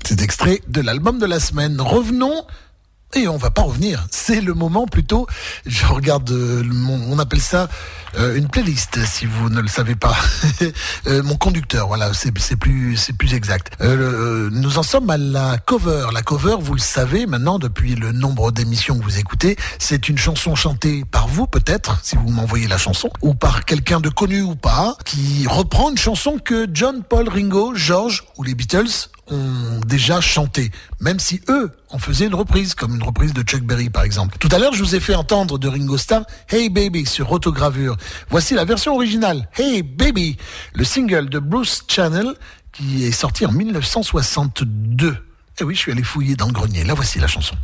[0.06, 1.78] C'est extrait de l'album de la semaine.
[1.78, 2.46] Revenons.
[3.14, 4.06] Et on va pas revenir.
[4.10, 5.26] C'est le moment plutôt.
[5.64, 6.64] Je regarde, euh,
[7.08, 7.68] on appelle ça
[8.18, 10.16] euh, une playlist, si vous ne le savez pas.
[11.06, 13.76] Euh, mon conducteur, voilà, c'est plus, c'est plus exact.
[13.80, 16.08] Nous en sommes à la cover.
[16.12, 20.18] La cover, vous le savez maintenant depuis le nombre d'émissions que vous écoutez, c'est une
[20.18, 24.42] chanson chantée par vous peut-être, si vous m'envoyez la chanson, ou par quelqu'un de connu
[24.42, 29.80] ou pas, qui reprend une chanson que John, Paul, Ringo, George ou les Beatles ont
[29.86, 33.88] déjà chanté, même si eux en faisaient une reprise, comme une reprise de Chuck Berry
[33.88, 34.36] par exemple.
[34.38, 37.96] Tout à l'heure, je vous ai fait entendre de Ringo Starr Hey Baby sur autogravure.
[38.28, 40.36] Voici la version originale, Hey Baby,
[40.74, 42.34] le single de Bruce Channel
[42.72, 45.16] qui est sorti en 1962.
[45.58, 46.84] Eh oui, je suis allé fouiller dans le grenier.
[46.84, 47.56] Là, voici la chanson.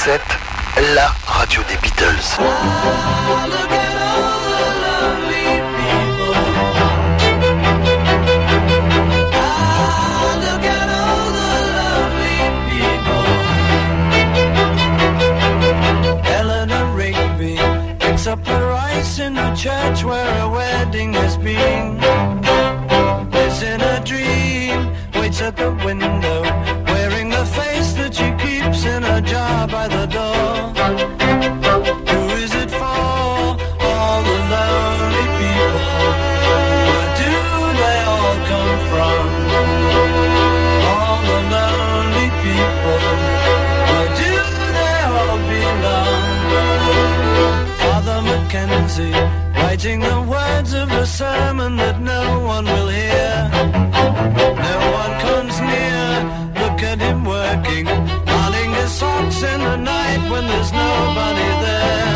[0.00, 0.18] 90.7,
[0.94, 3.19] la radio des Beatles.
[51.30, 52.22] Sermon that no
[52.54, 53.34] one will hear.
[54.68, 56.08] No one comes near.
[56.62, 57.84] Look at him working,
[58.30, 62.09] darning his socks in the night when there's nobody there.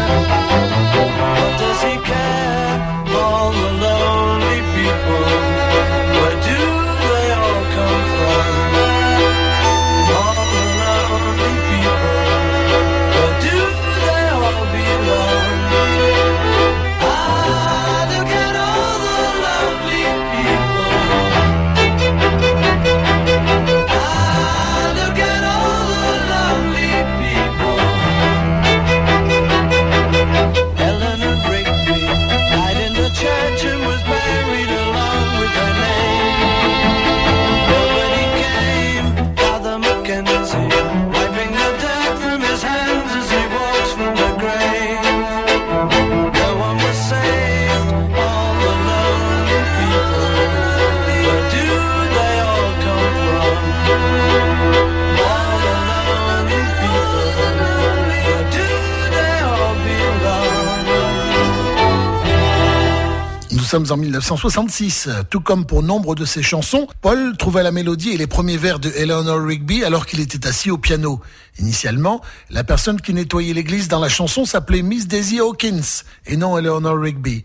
[63.74, 65.08] Sommes en 1966.
[65.30, 68.78] Tout comme pour nombre de ses chansons, Paul trouva la mélodie et les premiers vers
[68.78, 71.20] de Eleanor Rigby alors qu'il était assis au piano.
[71.58, 72.20] Initialement,
[72.50, 77.00] la personne qui nettoyait l'église dans la chanson s'appelait Miss Daisy Hawkins et non Eleanor
[77.00, 77.44] Rigby.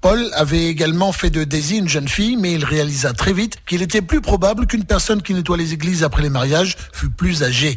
[0.00, 3.80] Paul avait également fait de Daisy une jeune fille, mais il réalisa très vite qu'il
[3.80, 7.76] était plus probable qu'une personne qui nettoie les églises après les mariages fût plus âgée.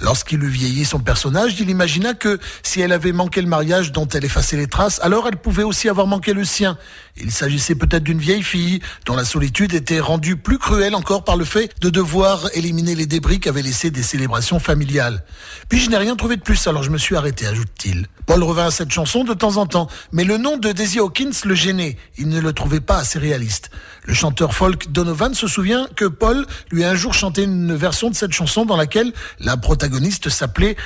[0.00, 4.08] Lorsqu'il eut vieilli son personnage, il imagina que si elle avait manqué le mariage dont
[4.08, 6.78] elle effaçait les traces, alors elle pouvait aussi avoir manqué le sien.
[7.16, 11.36] Il s'agissait peut-être d'une vieille fille dont la solitude était rendue plus cruelle encore par
[11.36, 15.24] le fait de devoir éliminer les débris qu'avaient laissés des célébrations familiales.
[15.68, 18.06] Puis je n'ai rien trouvé de plus, alors je me suis arrêté, ajoute-t-il.
[18.26, 21.32] Paul revint à cette chanson de temps en temps, mais le nom de Daisy Hawkins
[21.44, 21.96] le gênait.
[22.16, 23.70] Il ne le trouvait pas assez réaliste.
[24.04, 28.10] Le chanteur folk Donovan se souvient que Paul lui a un jour chanté une version
[28.10, 29.91] de cette chanson dans laquelle la protagoniste
[30.30, 30.76] s'appelait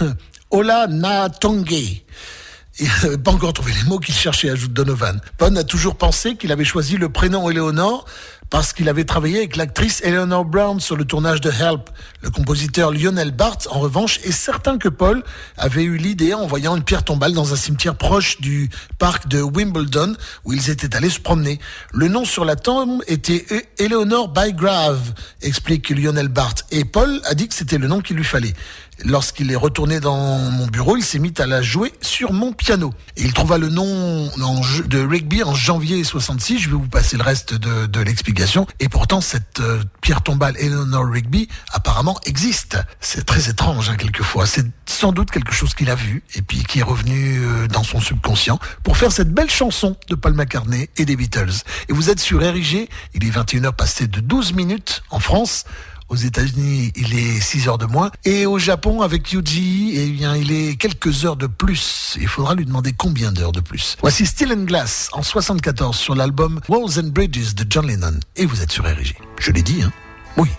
[0.50, 1.72] Ola Na Tongue.
[2.78, 5.20] Il n'avait pas encore trouvé les mots qu'il cherchait, ajoute Donovan.
[5.36, 8.06] Paul a toujours pensé qu'il avait choisi le prénom Éléonore
[8.52, 11.88] parce qu'il avait travaillé avec l'actrice Eleanor Brown sur le tournage de Help.
[12.20, 15.24] Le compositeur Lionel Barthes, en revanche, est certain que Paul
[15.56, 19.40] avait eu l'idée en voyant une pierre tombale dans un cimetière proche du parc de
[19.40, 21.60] Wimbledon où ils étaient allés se promener.
[21.94, 23.46] Le nom sur la tombe était
[23.78, 26.66] Eleanor Bygrave, explique Lionel Barthes.
[26.72, 28.52] Et Paul a dit que c'était le nom qu'il lui fallait.
[29.04, 32.92] Lorsqu'il est retourné dans mon bureau, il s'est mis à la jouer sur mon piano.
[33.16, 34.30] Et il trouva le nom
[34.86, 36.58] de rugby en janvier 66.
[36.58, 38.66] Je vais vous passer le reste de, de l'explication.
[38.80, 42.78] Et pourtant, cette euh, pierre tombale Eleanor Rigby apparemment existe.
[43.00, 44.46] C'est très étrange, hein, quelquefois.
[44.46, 47.82] C'est sans doute quelque chose qu'il a vu et puis qui est revenu euh, dans
[47.82, 51.64] son subconscient pour faire cette belle chanson de Paul McCartney et des Beatles.
[51.88, 52.88] Et vous êtes sur RIG.
[53.14, 55.64] Il est 21h passé de 12 minutes en France.
[56.12, 58.10] Aux États-Unis, il est 6 heures de moins.
[58.26, 62.18] Et au Japon, avec Yuji, eh bien, il est quelques heures de plus.
[62.20, 63.96] Il faudra lui demander combien d'heures de plus.
[64.02, 68.20] Voici Steel and Glass en 74 sur l'album Walls and Bridges de John Lennon.
[68.36, 69.14] Et vous êtes sur RG.
[69.40, 69.90] Je l'ai dit, hein
[70.36, 70.50] Oui.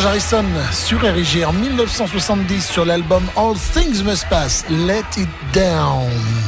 [0.00, 6.39] George Harrison sur RG en 1970 sur l'album All Things Must Pass, Let It Down.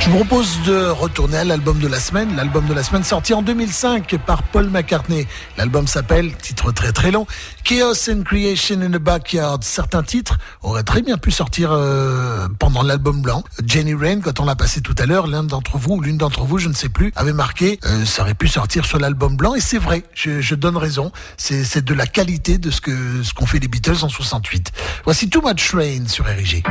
[0.00, 2.34] Je vous propose de retourner à l'album de la semaine.
[2.34, 5.26] L'album de la semaine sorti en 2005 par Paul McCartney.
[5.58, 7.26] L'album s'appelle, titre très très long,
[7.64, 9.62] Chaos and Creation in the Backyard.
[9.62, 13.44] Certains titres auraient très bien pu sortir euh, pendant l'album blanc.
[13.66, 16.44] Jenny Rain, quand on l'a passé tout à l'heure, l'un d'entre vous ou l'une d'entre
[16.44, 19.54] vous, je ne sais plus, avait marqué, euh, ça aurait pu sortir sur l'album blanc.
[19.54, 21.12] Et c'est vrai, je, je donne raison.
[21.36, 24.72] C'est c'est de la qualité de ce que ce qu'ont fait les Beatles en 68.
[25.04, 26.62] Voici Too Much Rain sur RG.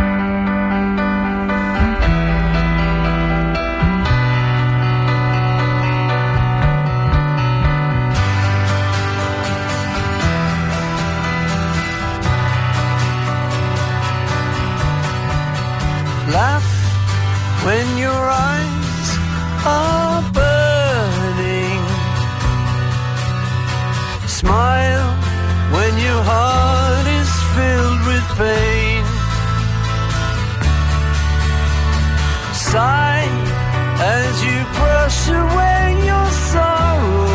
[35.10, 37.26] Brush away your sorrow.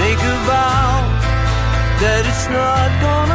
[0.00, 0.94] Make a vow
[2.00, 3.25] that it's not gonna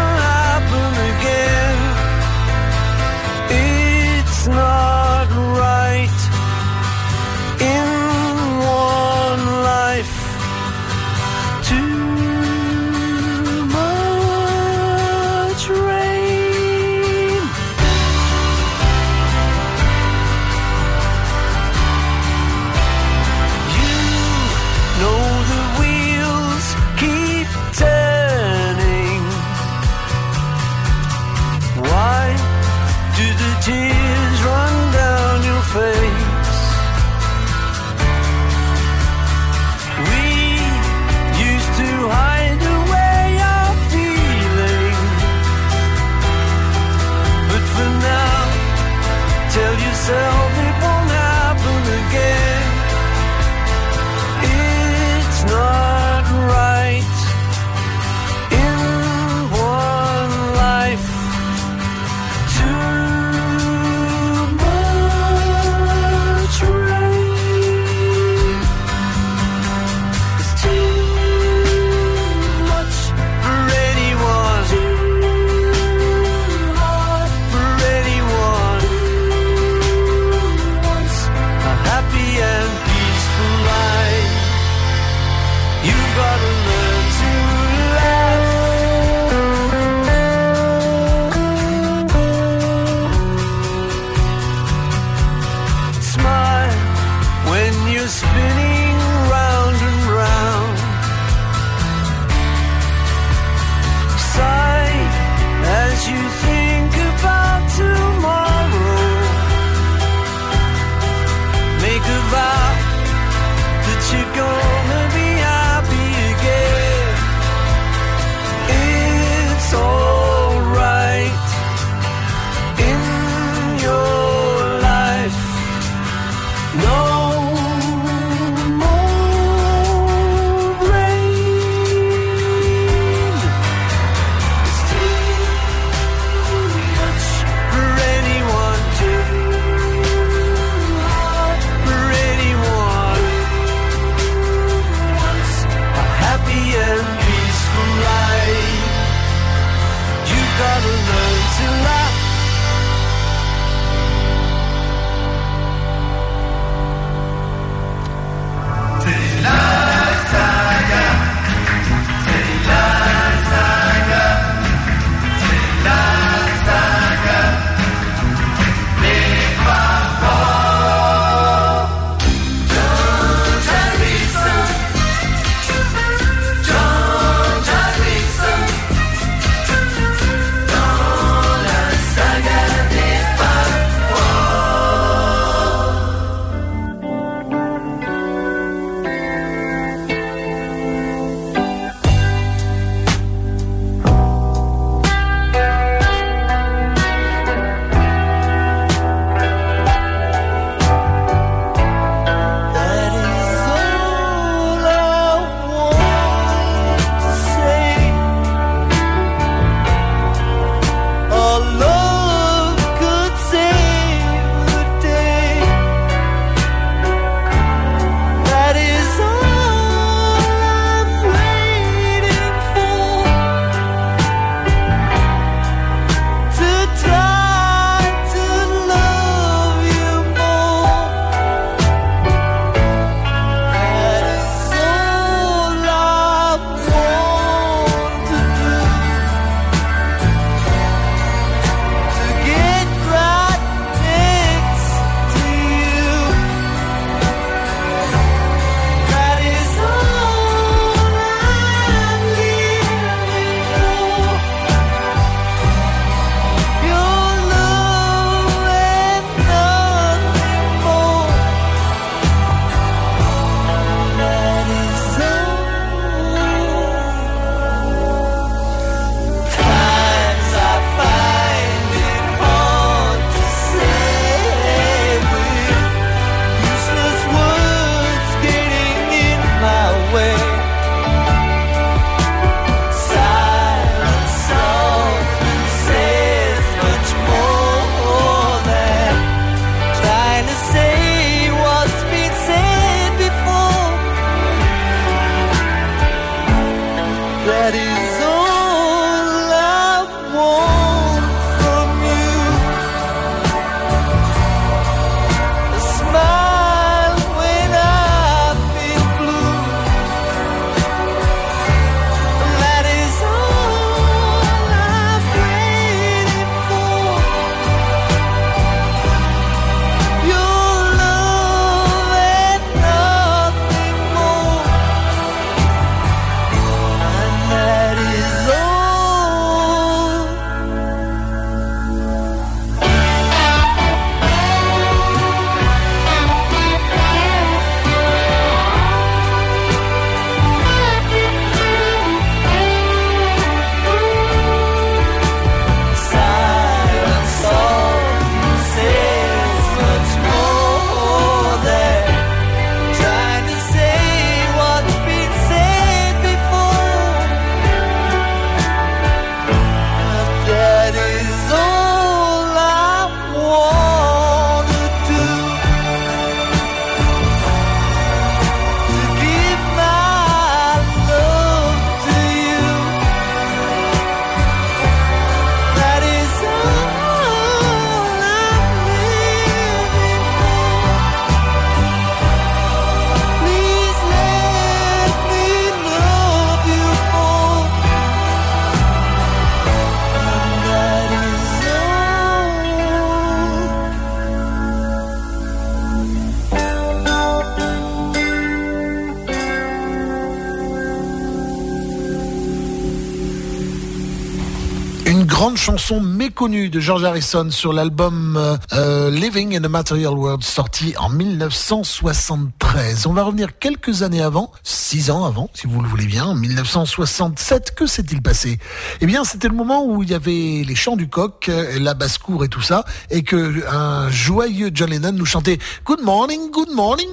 [405.81, 410.93] chanson méconnue de George Harrison sur l'album euh, euh, Living in a Material World sorti
[410.99, 413.07] en 1973.
[413.07, 416.35] On va revenir quelques années avant, six ans avant, si vous le voulez bien, en
[416.35, 417.73] 1967.
[417.73, 418.59] Que s'est-il passé?
[418.99, 421.95] Eh bien, c'était le moment où il y avait les chants du coq, euh, la
[421.95, 426.75] basse-cour et tout ça, et que un joyeux John Lennon nous chantait Good morning, good
[426.75, 427.09] morning.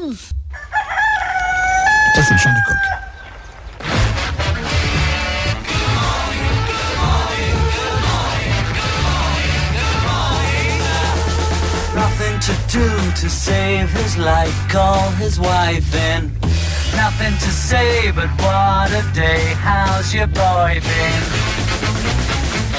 [2.15, 3.08] Ça, c'est le chant du coq.
[12.41, 12.89] To do
[13.21, 14.57] to save his life.
[14.69, 16.31] Call his wife in.
[16.97, 19.55] Nothing to say, but what a day.
[19.57, 21.23] How's your boy been?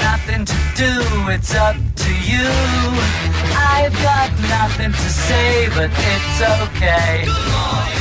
[0.02, 0.94] Nothing to do,
[1.30, 2.50] it's up to you.
[3.76, 7.99] I've got nothing to say, but it's okay.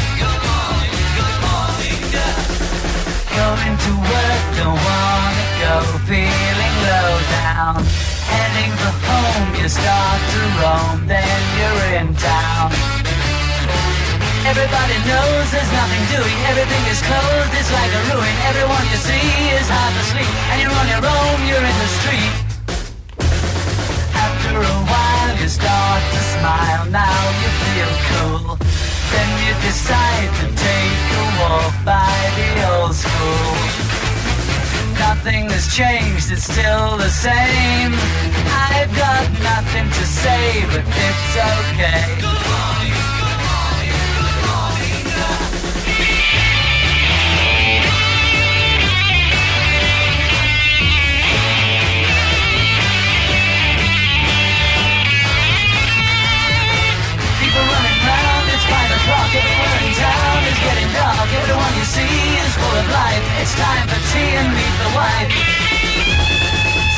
[3.39, 5.75] Going to work, don't wanna go,
[6.11, 7.79] feeling low down.
[8.27, 12.75] Heading for home, you start to roam, then you're in town.
[14.43, 18.35] Everybody knows there's nothing doing, everything is closed, it's like a ruin.
[18.51, 22.35] Everyone you see is half asleep, and you're on your own, you're in the street.
[24.19, 28.59] After a while, you start to smile, now you feel cool.
[29.13, 33.55] Then you decide to take a walk by the old school.
[34.99, 37.93] Nothing has changed, it's still the same.
[38.71, 42.98] I've got nothing to say, but it's okay.
[60.69, 61.29] Getting dark.
[61.41, 62.13] Everyone you see
[62.45, 63.25] is full of life.
[63.41, 65.33] It's time for tea and meet the wife.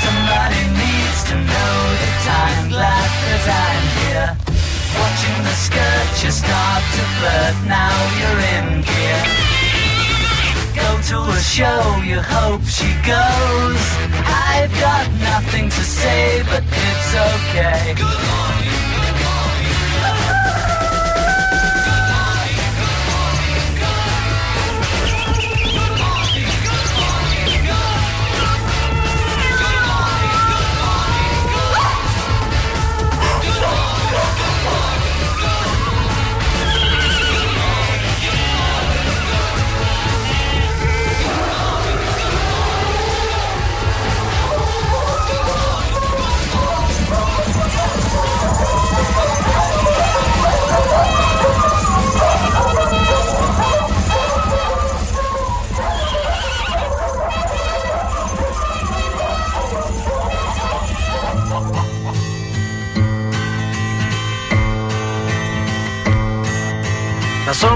[0.03, 4.31] Somebody needs to know the time, glad that I'm here.
[4.99, 9.23] Watching the skirt, you start to flirt, now you're in gear.
[10.75, 13.85] Go to a show, you hope she goes.
[14.51, 18.80] I've got nothing to say, but it's okay.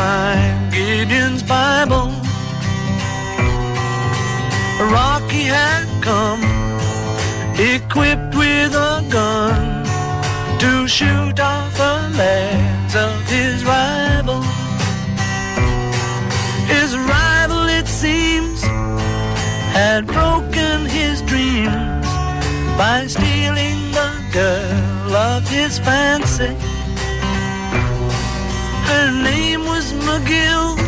[0.00, 2.08] find Gideon's Bible.
[4.96, 6.42] Rocky had come
[7.74, 9.58] equipped with a gun
[10.62, 14.40] to shoot off the legs of his rival.
[16.74, 18.60] His rival, it seems,
[19.78, 22.08] had broken his dreams
[22.80, 24.10] by stealing the
[24.40, 26.54] girl of his fancy.
[28.90, 29.59] Her name
[29.92, 30.78] McGill,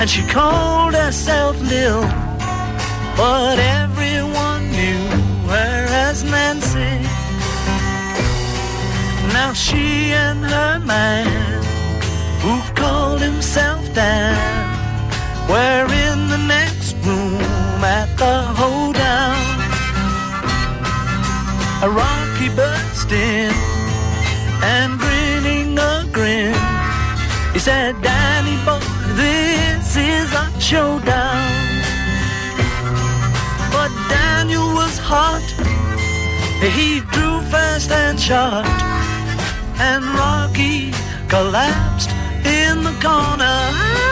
[0.00, 2.02] and she called herself Lil,
[3.16, 5.04] but everyone knew
[5.48, 6.94] her as Nancy.
[9.32, 11.26] Now she and her man,
[12.42, 14.34] who called himself Dan,
[15.48, 17.40] were in the next room
[17.84, 19.40] at the hoedown.
[21.82, 23.52] A rocky burst in
[24.62, 26.81] and grinning a grin.
[27.52, 28.80] He said, Danny boy,
[29.14, 31.52] this is a showdown.
[33.70, 35.44] But Daniel was hot.
[36.60, 38.66] He drew fast and shot.
[39.78, 40.92] And Rocky
[41.28, 42.10] collapsed
[42.44, 44.11] in the corner.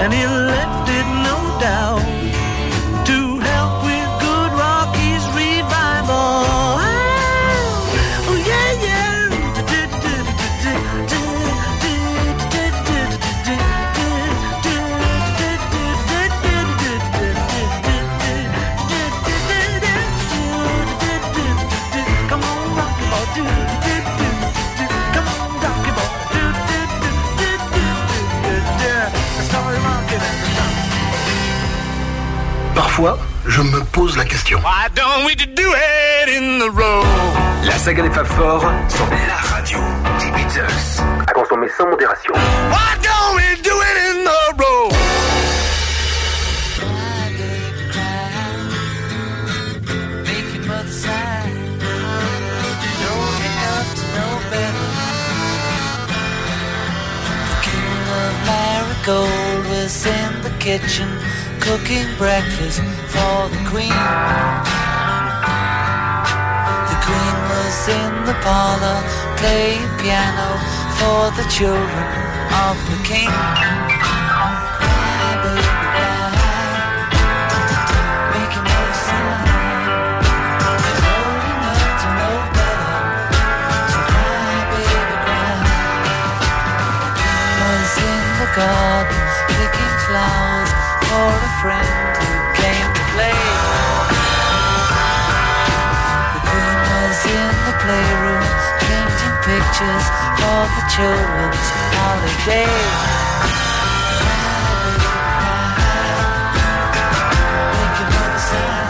[0.00, 0.83] And he left
[33.54, 34.58] je me pose la question.
[34.62, 37.06] Why don't we do it in the road?
[37.64, 39.78] La saga des Fab Four sur la radio
[40.18, 41.02] des Beatles.
[41.28, 42.32] À consommer sans modération.
[42.34, 44.92] Why don't we do it in the road?
[58.46, 61.08] Marigold was in the kitchen
[61.60, 62.82] cooking breakfast
[63.14, 64.02] for the queen.
[66.90, 68.98] The queen was in the parlor
[69.40, 70.50] playing piano
[70.98, 72.06] for the children
[72.66, 73.32] of the king.
[88.54, 89.23] Cry,
[97.84, 98.44] in the playroom
[98.80, 100.06] painting pictures
[100.40, 102.68] for the children's holiday.
[107.74, 108.88] Make your mother sigh.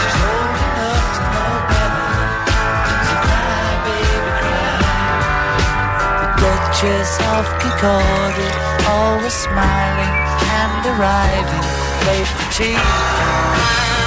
[0.00, 2.10] She's old enough to know better.
[3.06, 4.82] So cry, baby, cry.
[6.20, 8.54] The Duchess of Kincardie,
[8.88, 10.14] always smiling
[10.58, 11.66] and arriving
[12.06, 14.03] late for tea.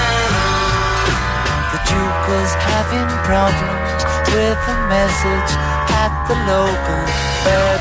[1.87, 4.03] The Duke was having problems
[4.35, 5.51] with a message
[5.87, 6.99] at the local
[7.47, 7.79] bed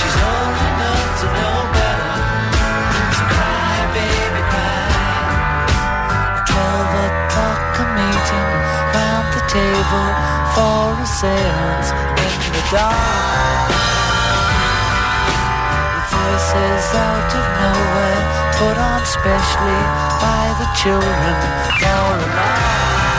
[0.00, 2.14] She's old enough to know better.
[3.12, 4.96] So cry, baby, cry.
[6.48, 8.50] Twelve o'clock a meeting
[8.96, 10.08] round the table
[10.56, 13.31] for a seance in the dark.
[16.52, 18.22] Voices out of nowhere
[18.60, 19.82] put on specially
[20.20, 21.34] by the children.
[21.80, 23.11] For a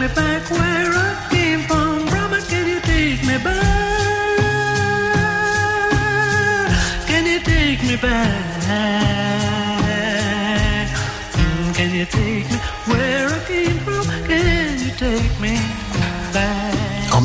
[0.00, 2.06] me back where I came from?
[2.06, 3.66] Brother, can you take me back?
[7.06, 8.34] Can you take me back?
[11.32, 14.04] Mm, Can you take me where I came from?
[14.26, 15.56] Can you take me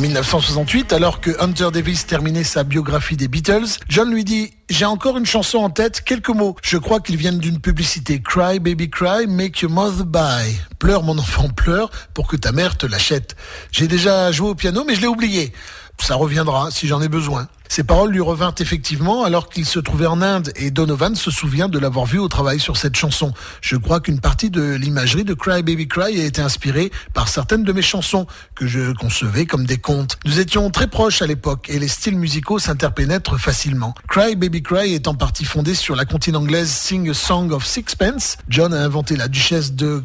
[0.02, 5.16] 1968, alors que Hunter Davis terminait sa biographie des Beatles, John lui dit J'ai encore
[5.16, 6.56] une chanson en tête, quelques mots.
[6.60, 8.20] Je crois qu'ils viennent d'une publicité.
[8.20, 10.56] Cry, baby, cry, make your mother buy.
[10.80, 13.36] Pleure, mon enfant, pleure, pour que ta mère te l'achète.
[13.70, 15.52] J'ai déjà joué au piano, mais je l'ai oublié.
[16.00, 17.46] Ça reviendra si j'en ai besoin.
[17.72, 21.70] Ces paroles lui revinrent effectivement alors qu'il se trouvait en Inde et Donovan se souvient
[21.70, 23.32] de l'avoir vu au travail sur cette chanson.
[23.62, 27.64] Je crois qu'une partie de l'imagerie de Cry Baby Cry a été inspirée par certaines
[27.64, 30.18] de mes chansons que je concevais comme des contes.
[30.26, 33.94] Nous étions très proches à l'époque et les styles musicaux s'interpénètrent facilement.
[34.06, 37.64] Cry Baby Cry est en partie fondé sur la comptine anglaise Sing a Song of
[37.64, 38.36] Sixpence.
[38.50, 40.04] John a inventé la duchesse de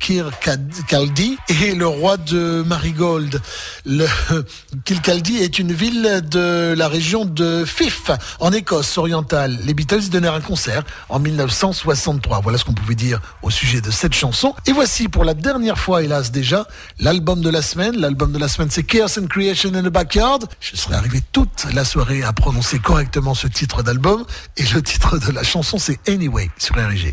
[0.00, 3.40] Kirkcaldy et le roi de Marigold.
[3.84, 4.06] Le
[4.84, 8.10] Kirkcaldy est une ville de la région de Fife,
[8.40, 9.58] en Écosse orientale.
[9.64, 12.40] Les Beatles donnèrent un concert en 1963.
[12.40, 14.54] Voilà ce qu'on pouvait dire au sujet de cette chanson.
[14.66, 16.66] Et voici pour la dernière fois, hélas déjà,
[16.98, 17.96] l'album de la semaine.
[17.96, 20.40] L'album de la semaine, c'est Chaos and Creation in the Backyard.
[20.60, 24.24] Je serais arrivé toute la soirée à prononcer correctement ce titre d'album.
[24.56, 27.12] Et le titre de la chanson, c'est Anyway sur RG.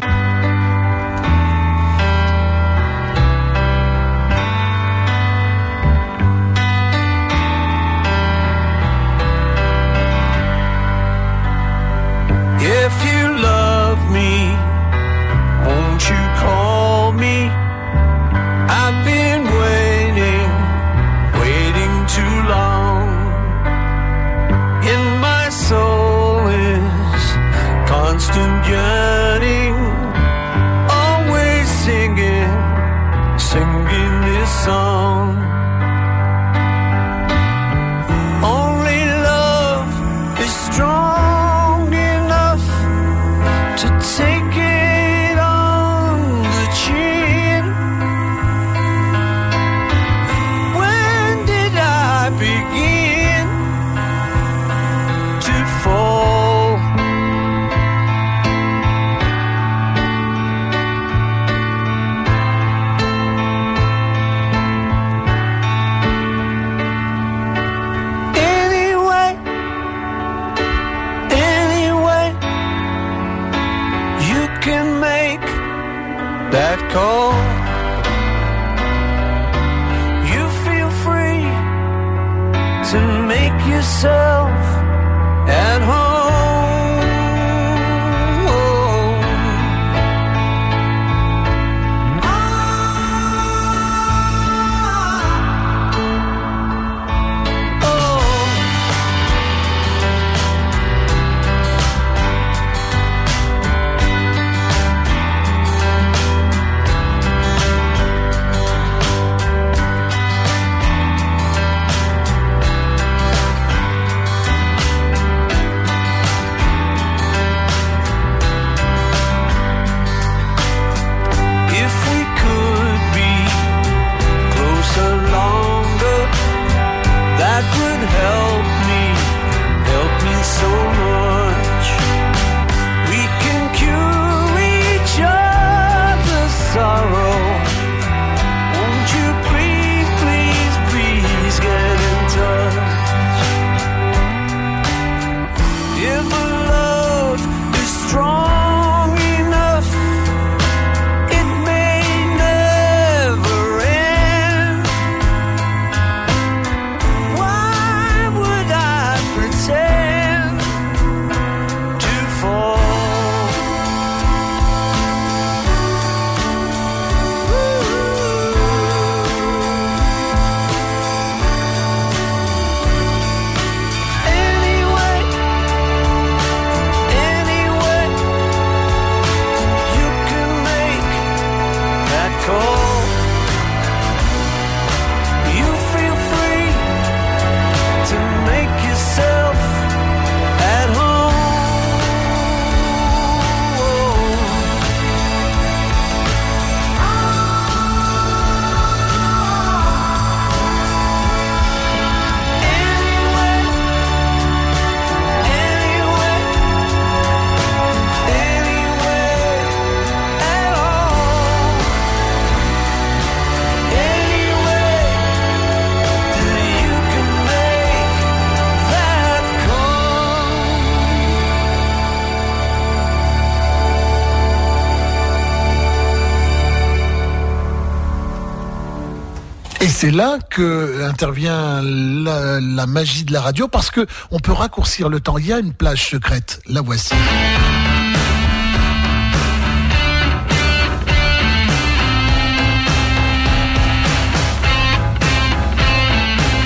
[230.01, 235.19] C'est là que intervient la, magie de la radio parce que on peut raccourcir le
[235.19, 235.37] temps.
[235.37, 236.59] Il y a une plage secrète.
[236.65, 237.13] La voici.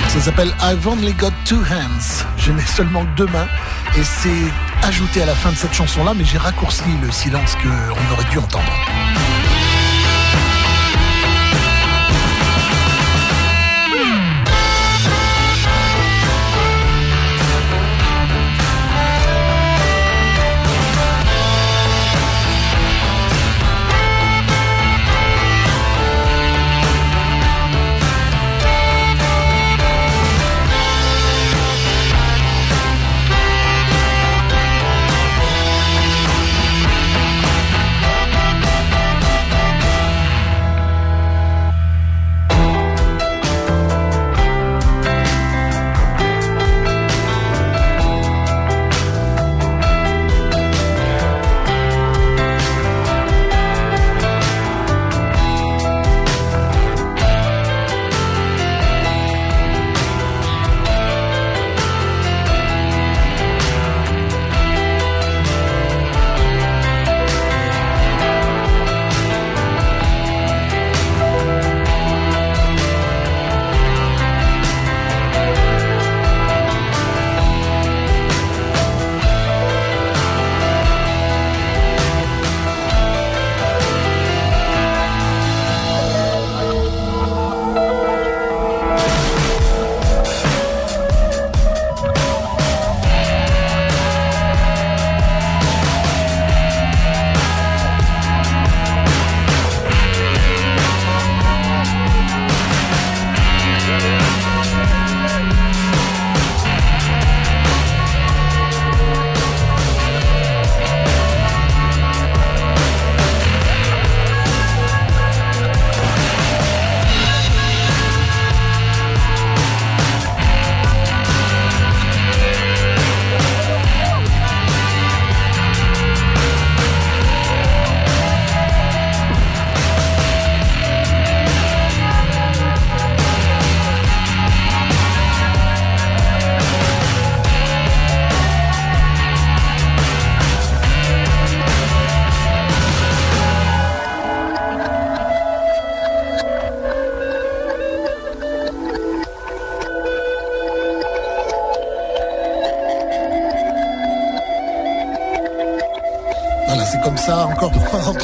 [0.08, 2.24] Ça s'appelle I've Only Got Two Hands.
[2.38, 3.48] Je n'ai seulement deux mains.
[3.98, 4.30] Et c'est
[4.82, 8.38] ajouté à la fin de cette chanson-là, mais j'ai raccourci le silence qu'on aurait dû
[8.38, 8.72] entendre.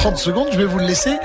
[0.03, 0.49] 30 secondes.
[0.51, 1.17] Je vais vous le laisser.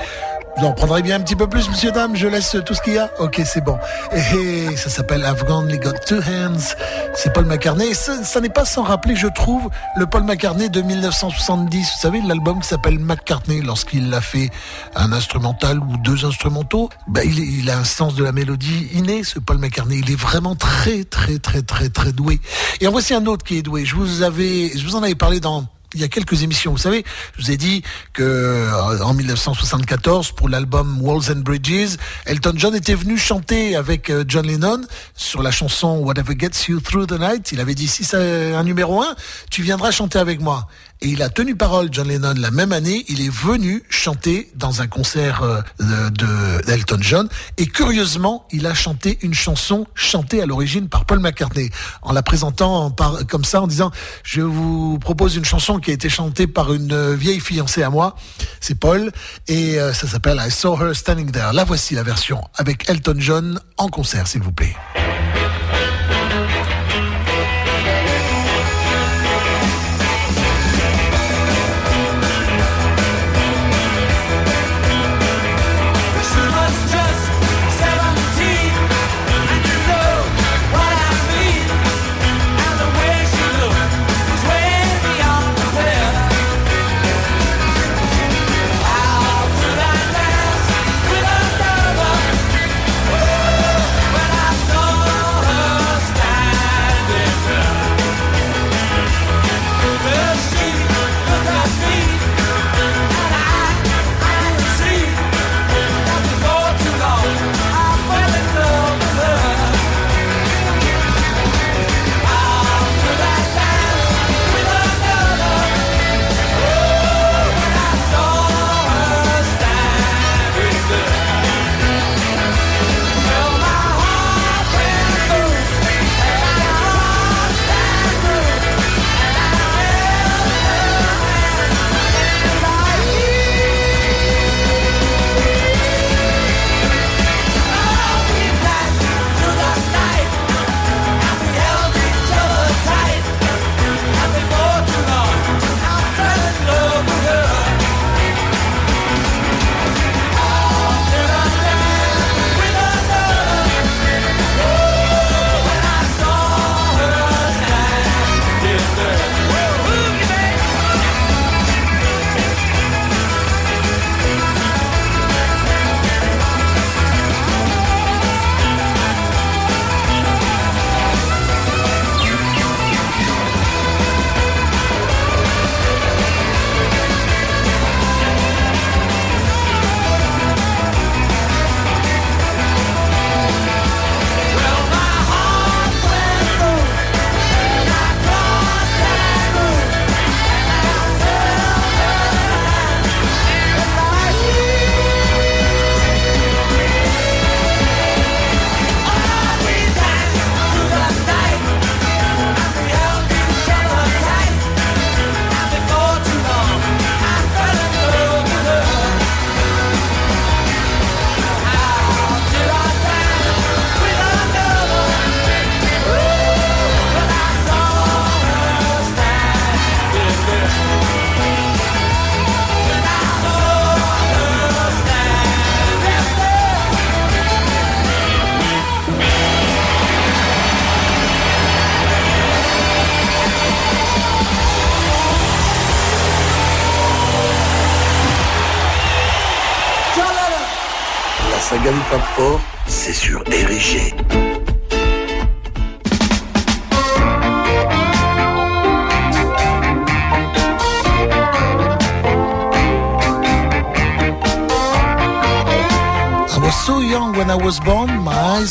[0.56, 2.14] Vous en prendrez bien un petit peu plus, monsieur, dame.
[2.14, 3.10] Je laisse tout ce qu'il y a.
[3.18, 3.76] Ok, c'est bon.
[4.12, 6.76] Et ça s'appelle I've only got two hands.
[7.12, 7.88] C'est Paul McCartney.
[7.88, 11.80] Et ça, n'est pas sans rappeler, je trouve, le Paul McCartney de 1970.
[11.80, 14.48] Vous savez, l'album qui s'appelle McCartney, lorsqu'il a fait
[14.94, 19.40] un instrumental ou deux instrumentaux, bah, il a un sens de la mélodie inné, ce
[19.40, 20.02] Paul McCartney.
[20.06, 22.38] Il est vraiment très, très, très, très, très doué.
[22.80, 23.84] Et en voici un autre qui est doué.
[23.84, 25.64] Je vous avais, je vous en avais parlé dans
[25.98, 26.70] il y a quelques émissions.
[26.70, 27.04] Vous savez,
[27.36, 32.74] je vous ai dit que euh, en 1974, pour l'album Walls and Bridges, Elton John
[32.76, 34.82] était venu chanter avec euh, John Lennon
[35.16, 37.50] sur la chanson Whatever Gets You Through the Night.
[37.50, 39.16] Il avait dit si c'est un numéro un,
[39.50, 40.68] tu viendras chanter avec moi.
[41.00, 43.04] Et il a tenu parole, John Lennon, la même année.
[43.08, 47.28] Il est venu chanter dans un concert euh, de de- d'Elton John.
[47.56, 51.70] Et curieusement, il a chanté une chanson chantée à l'origine par Paul McCartney,
[52.02, 53.92] en la présentant par, comme ça, en disant
[54.24, 58.16] je vous propose une chanson qui a été chantée par une vieille fiancée à moi.
[58.60, 59.12] C'est Paul
[59.46, 61.52] et euh, ça s'appelle I Saw Her Standing There.
[61.52, 64.74] La voici la version avec Elton John en concert, s'il vous plaît.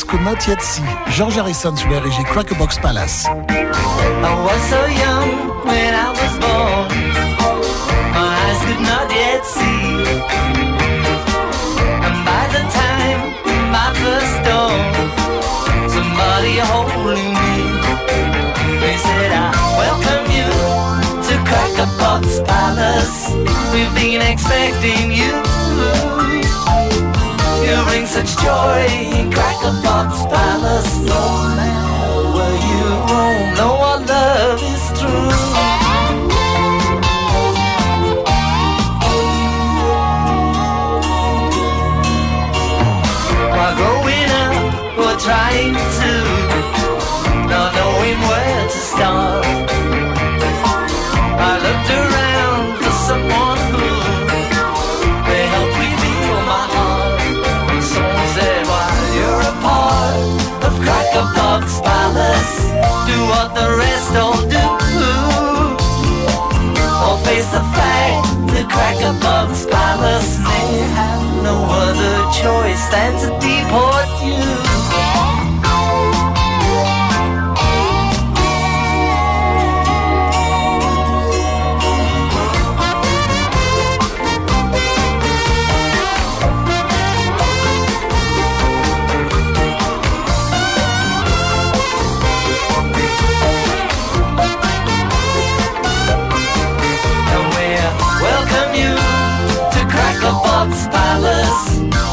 [0.08, 0.84] Could not yet see.
[1.10, 3.26] George Harrison les RG Crackerbox Palace.
[3.28, 5.30] I was so young
[5.68, 6.88] when I was born.
[8.16, 9.84] My eyes could not yet see.
[12.06, 13.20] And by the time
[13.78, 14.80] my first dawn,
[15.96, 17.56] somebody holding me,
[18.82, 19.52] they said, I
[19.84, 20.50] welcome you
[21.28, 23.20] to Crackerbox Palace.
[23.74, 25.47] We've been expecting you.
[27.68, 31.00] You bring such joy in Crackerbox Palace.
[31.00, 31.24] No
[31.58, 35.32] matter where you roam, no our love is true.
[43.52, 46.12] While growing up, we're trying to
[47.52, 49.47] not knowing where to start.
[63.32, 64.66] What the rest all do.
[67.06, 74.10] Or face the fact that Crackerbox Palace may have no other choice than to deport
[74.26, 74.47] you.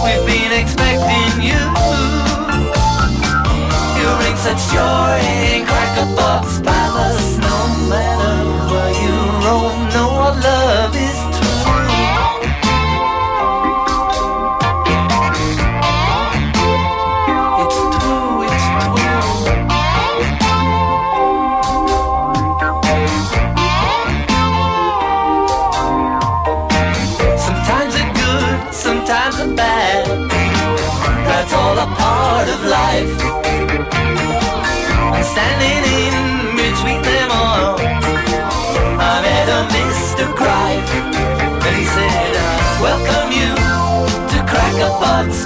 [0.05, 1.62] We've been expecting you.
[3.97, 5.18] You bring such joy
[5.48, 6.84] in Crackerbox Palace.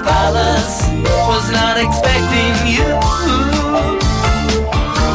[0.09, 0.89] Palace.
[1.29, 2.89] Was not expecting you.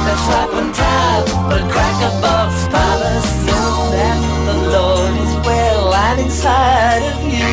[0.05, 3.31] That's right on top, but crack Crackerbox Palace.
[3.47, 7.51] Know that the Lord is well and inside of you.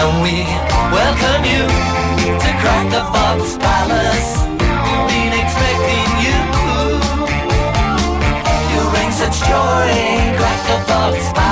[0.00, 0.34] And we
[0.98, 1.64] welcome you
[2.42, 3.75] to Crackerbox Palace.
[11.06, 11.45] Crackerbox Palace.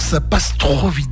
[0.00, 1.09] Ça passe trop vite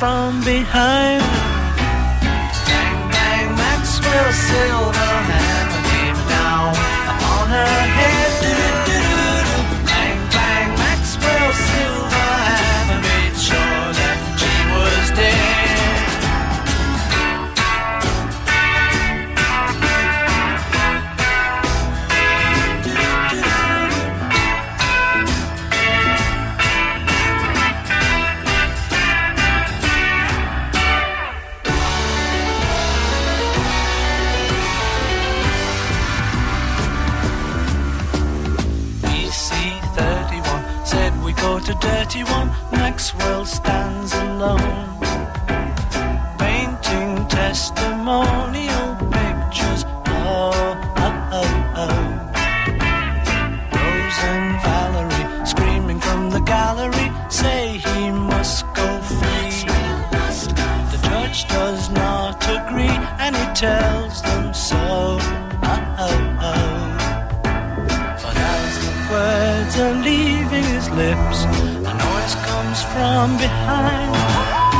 [0.00, 0.89] from behind.
[61.48, 64.76] Does not agree and he tells them so.
[64.76, 65.18] Oh,
[65.98, 67.40] oh, oh.
[68.22, 74.79] But as the words are leaving his lips, a noise comes from behind.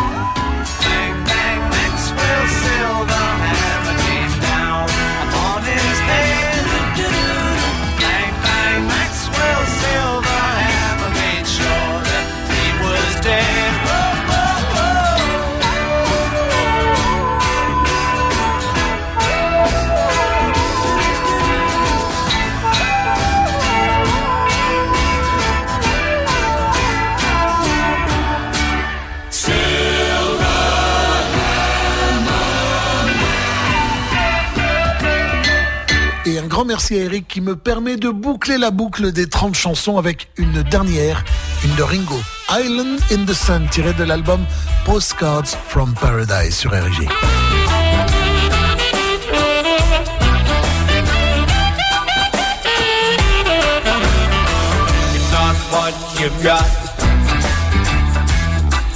[36.60, 40.28] Grand merci à Eric qui me permet de boucler la boucle des 30 chansons avec
[40.36, 41.24] une dernière,
[41.64, 42.20] une de Ringo.
[42.50, 44.44] Island in the Sun, tirée de l'album
[44.84, 47.08] Postcards from Paradise sur RG.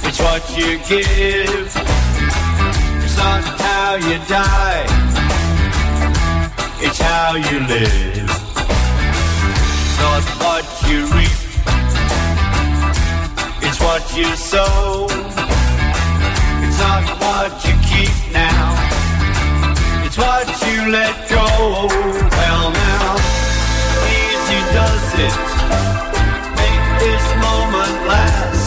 [0.03, 1.75] It's what you give.
[3.03, 5.04] It's not how you die,
[6.85, 8.29] it's how you live.
[10.01, 11.39] Not what you reap,
[13.65, 15.07] it's what you sow.
[16.63, 18.67] It's not what you keep now,
[20.05, 21.47] it's what you let go.
[22.37, 23.07] Well, now,
[24.21, 25.37] easy does it
[26.61, 28.65] make this moment last.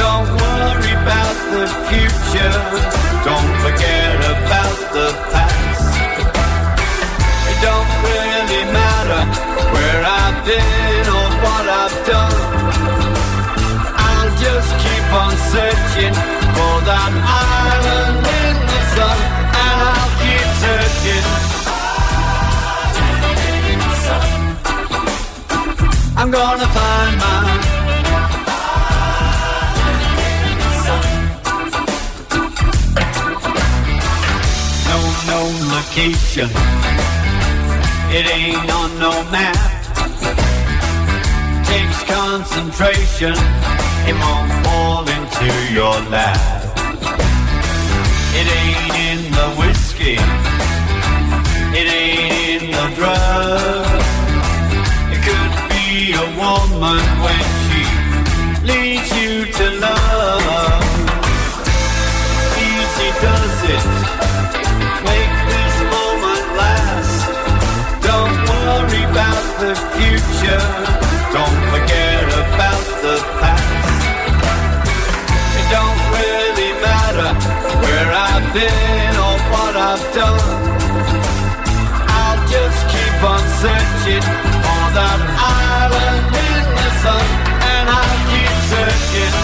[0.00, 2.56] Don't worry about the future.
[3.28, 5.35] Don't forget about the past.
[9.06, 9.24] Matter
[9.72, 12.36] where I've been or what I've done.
[14.06, 16.14] I'll just keep on searching
[16.56, 17.12] for that
[17.46, 19.18] island in the sun,
[19.64, 21.26] and I'll keep searching.
[26.18, 27.62] I'm gonna find mine.
[34.88, 37.15] No known location.
[38.08, 39.56] It ain't on no map.
[41.66, 43.34] Takes concentration.
[44.08, 46.38] It won't fall into your lap.
[48.38, 50.18] It ain't in the whiskey.
[51.78, 53.86] It ain't in the drug.
[55.12, 57.82] It could be a woman when she
[58.64, 60.82] leads you to love.
[62.56, 64.05] Easy does it.
[70.46, 70.60] Future.
[71.34, 73.64] Don't forget about the past.
[75.58, 77.30] It don't really matter
[77.82, 80.40] where I've been or what I've done.
[82.18, 84.24] I'll just keep on searching
[84.64, 87.26] for that island in the sun,
[87.72, 89.34] and I'll keep searching.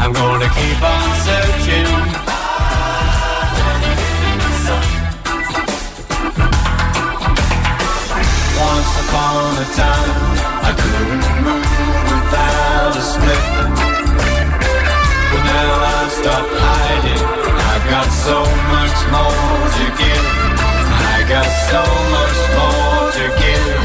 [0.00, 2.27] I'm gonna keep on searching.
[9.08, 10.12] upon a time
[10.68, 11.70] I couldn't move
[12.12, 13.44] without a split.
[15.30, 17.24] But now I've stopped hiding.
[17.72, 18.38] I've got so
[18.74, 20.26] much more to give.
[21.12, 21.82] I got so
[22.16, 23.76] much more to give.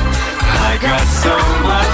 [0.68, 1.36] I got so
[1.70, 1.93] much.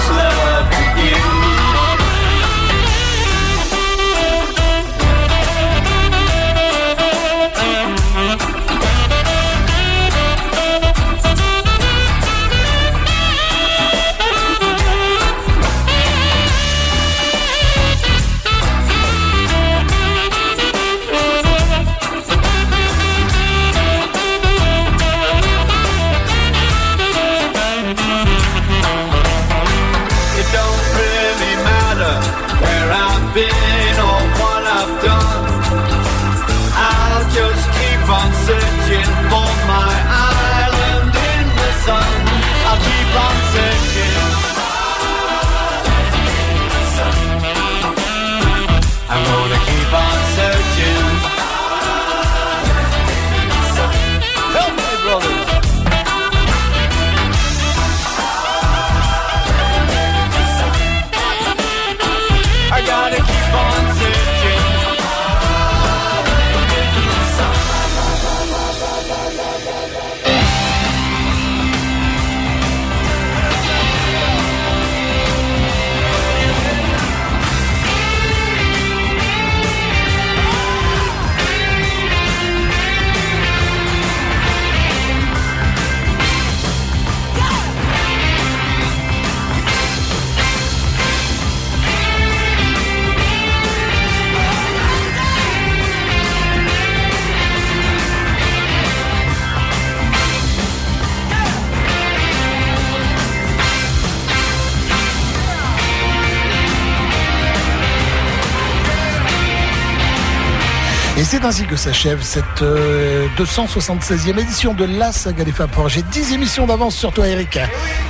[111.79, 115.87] S'achève cette euh, 276e édition de La Saga des Four.
[115.87, 117.57] J'ai 10 émissions d'avance sur toi, Eric.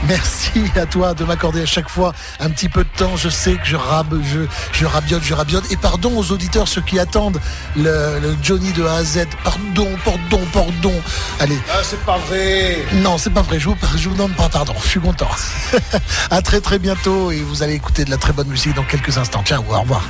[0.08, 3.16] Merci à toi de m'accorder à chaque fois un petit peu de temps.
[3.16, 4.40] Je sais que je, rab, je,
[4.72, 5.72] je rabiote, je rabiote.
[5.72, 7.40] Et pardon aux auditeurs, ceux qui attendent
[7.78, 9.28] le, le Johnny de A à Z.
[9.44, 10.94] Pardon, pardon, pardon.
[11.40, 11.60] Allez.
[11.72, 12.80] Ah, c'est pas vrai.
[12.94, 13.60] Non, c'est pas vrai.
[13.60, 14.74] Je vous, je vous donne pas pardon.
[14.84, 15.30] Je suis content.
[16.32, 19.20] à très très bientôt et vous allez écouter de la très bonne musique dans quelques
[19.20, 19.44] instants.
[19.44, 20.02] Ciao, au revoir.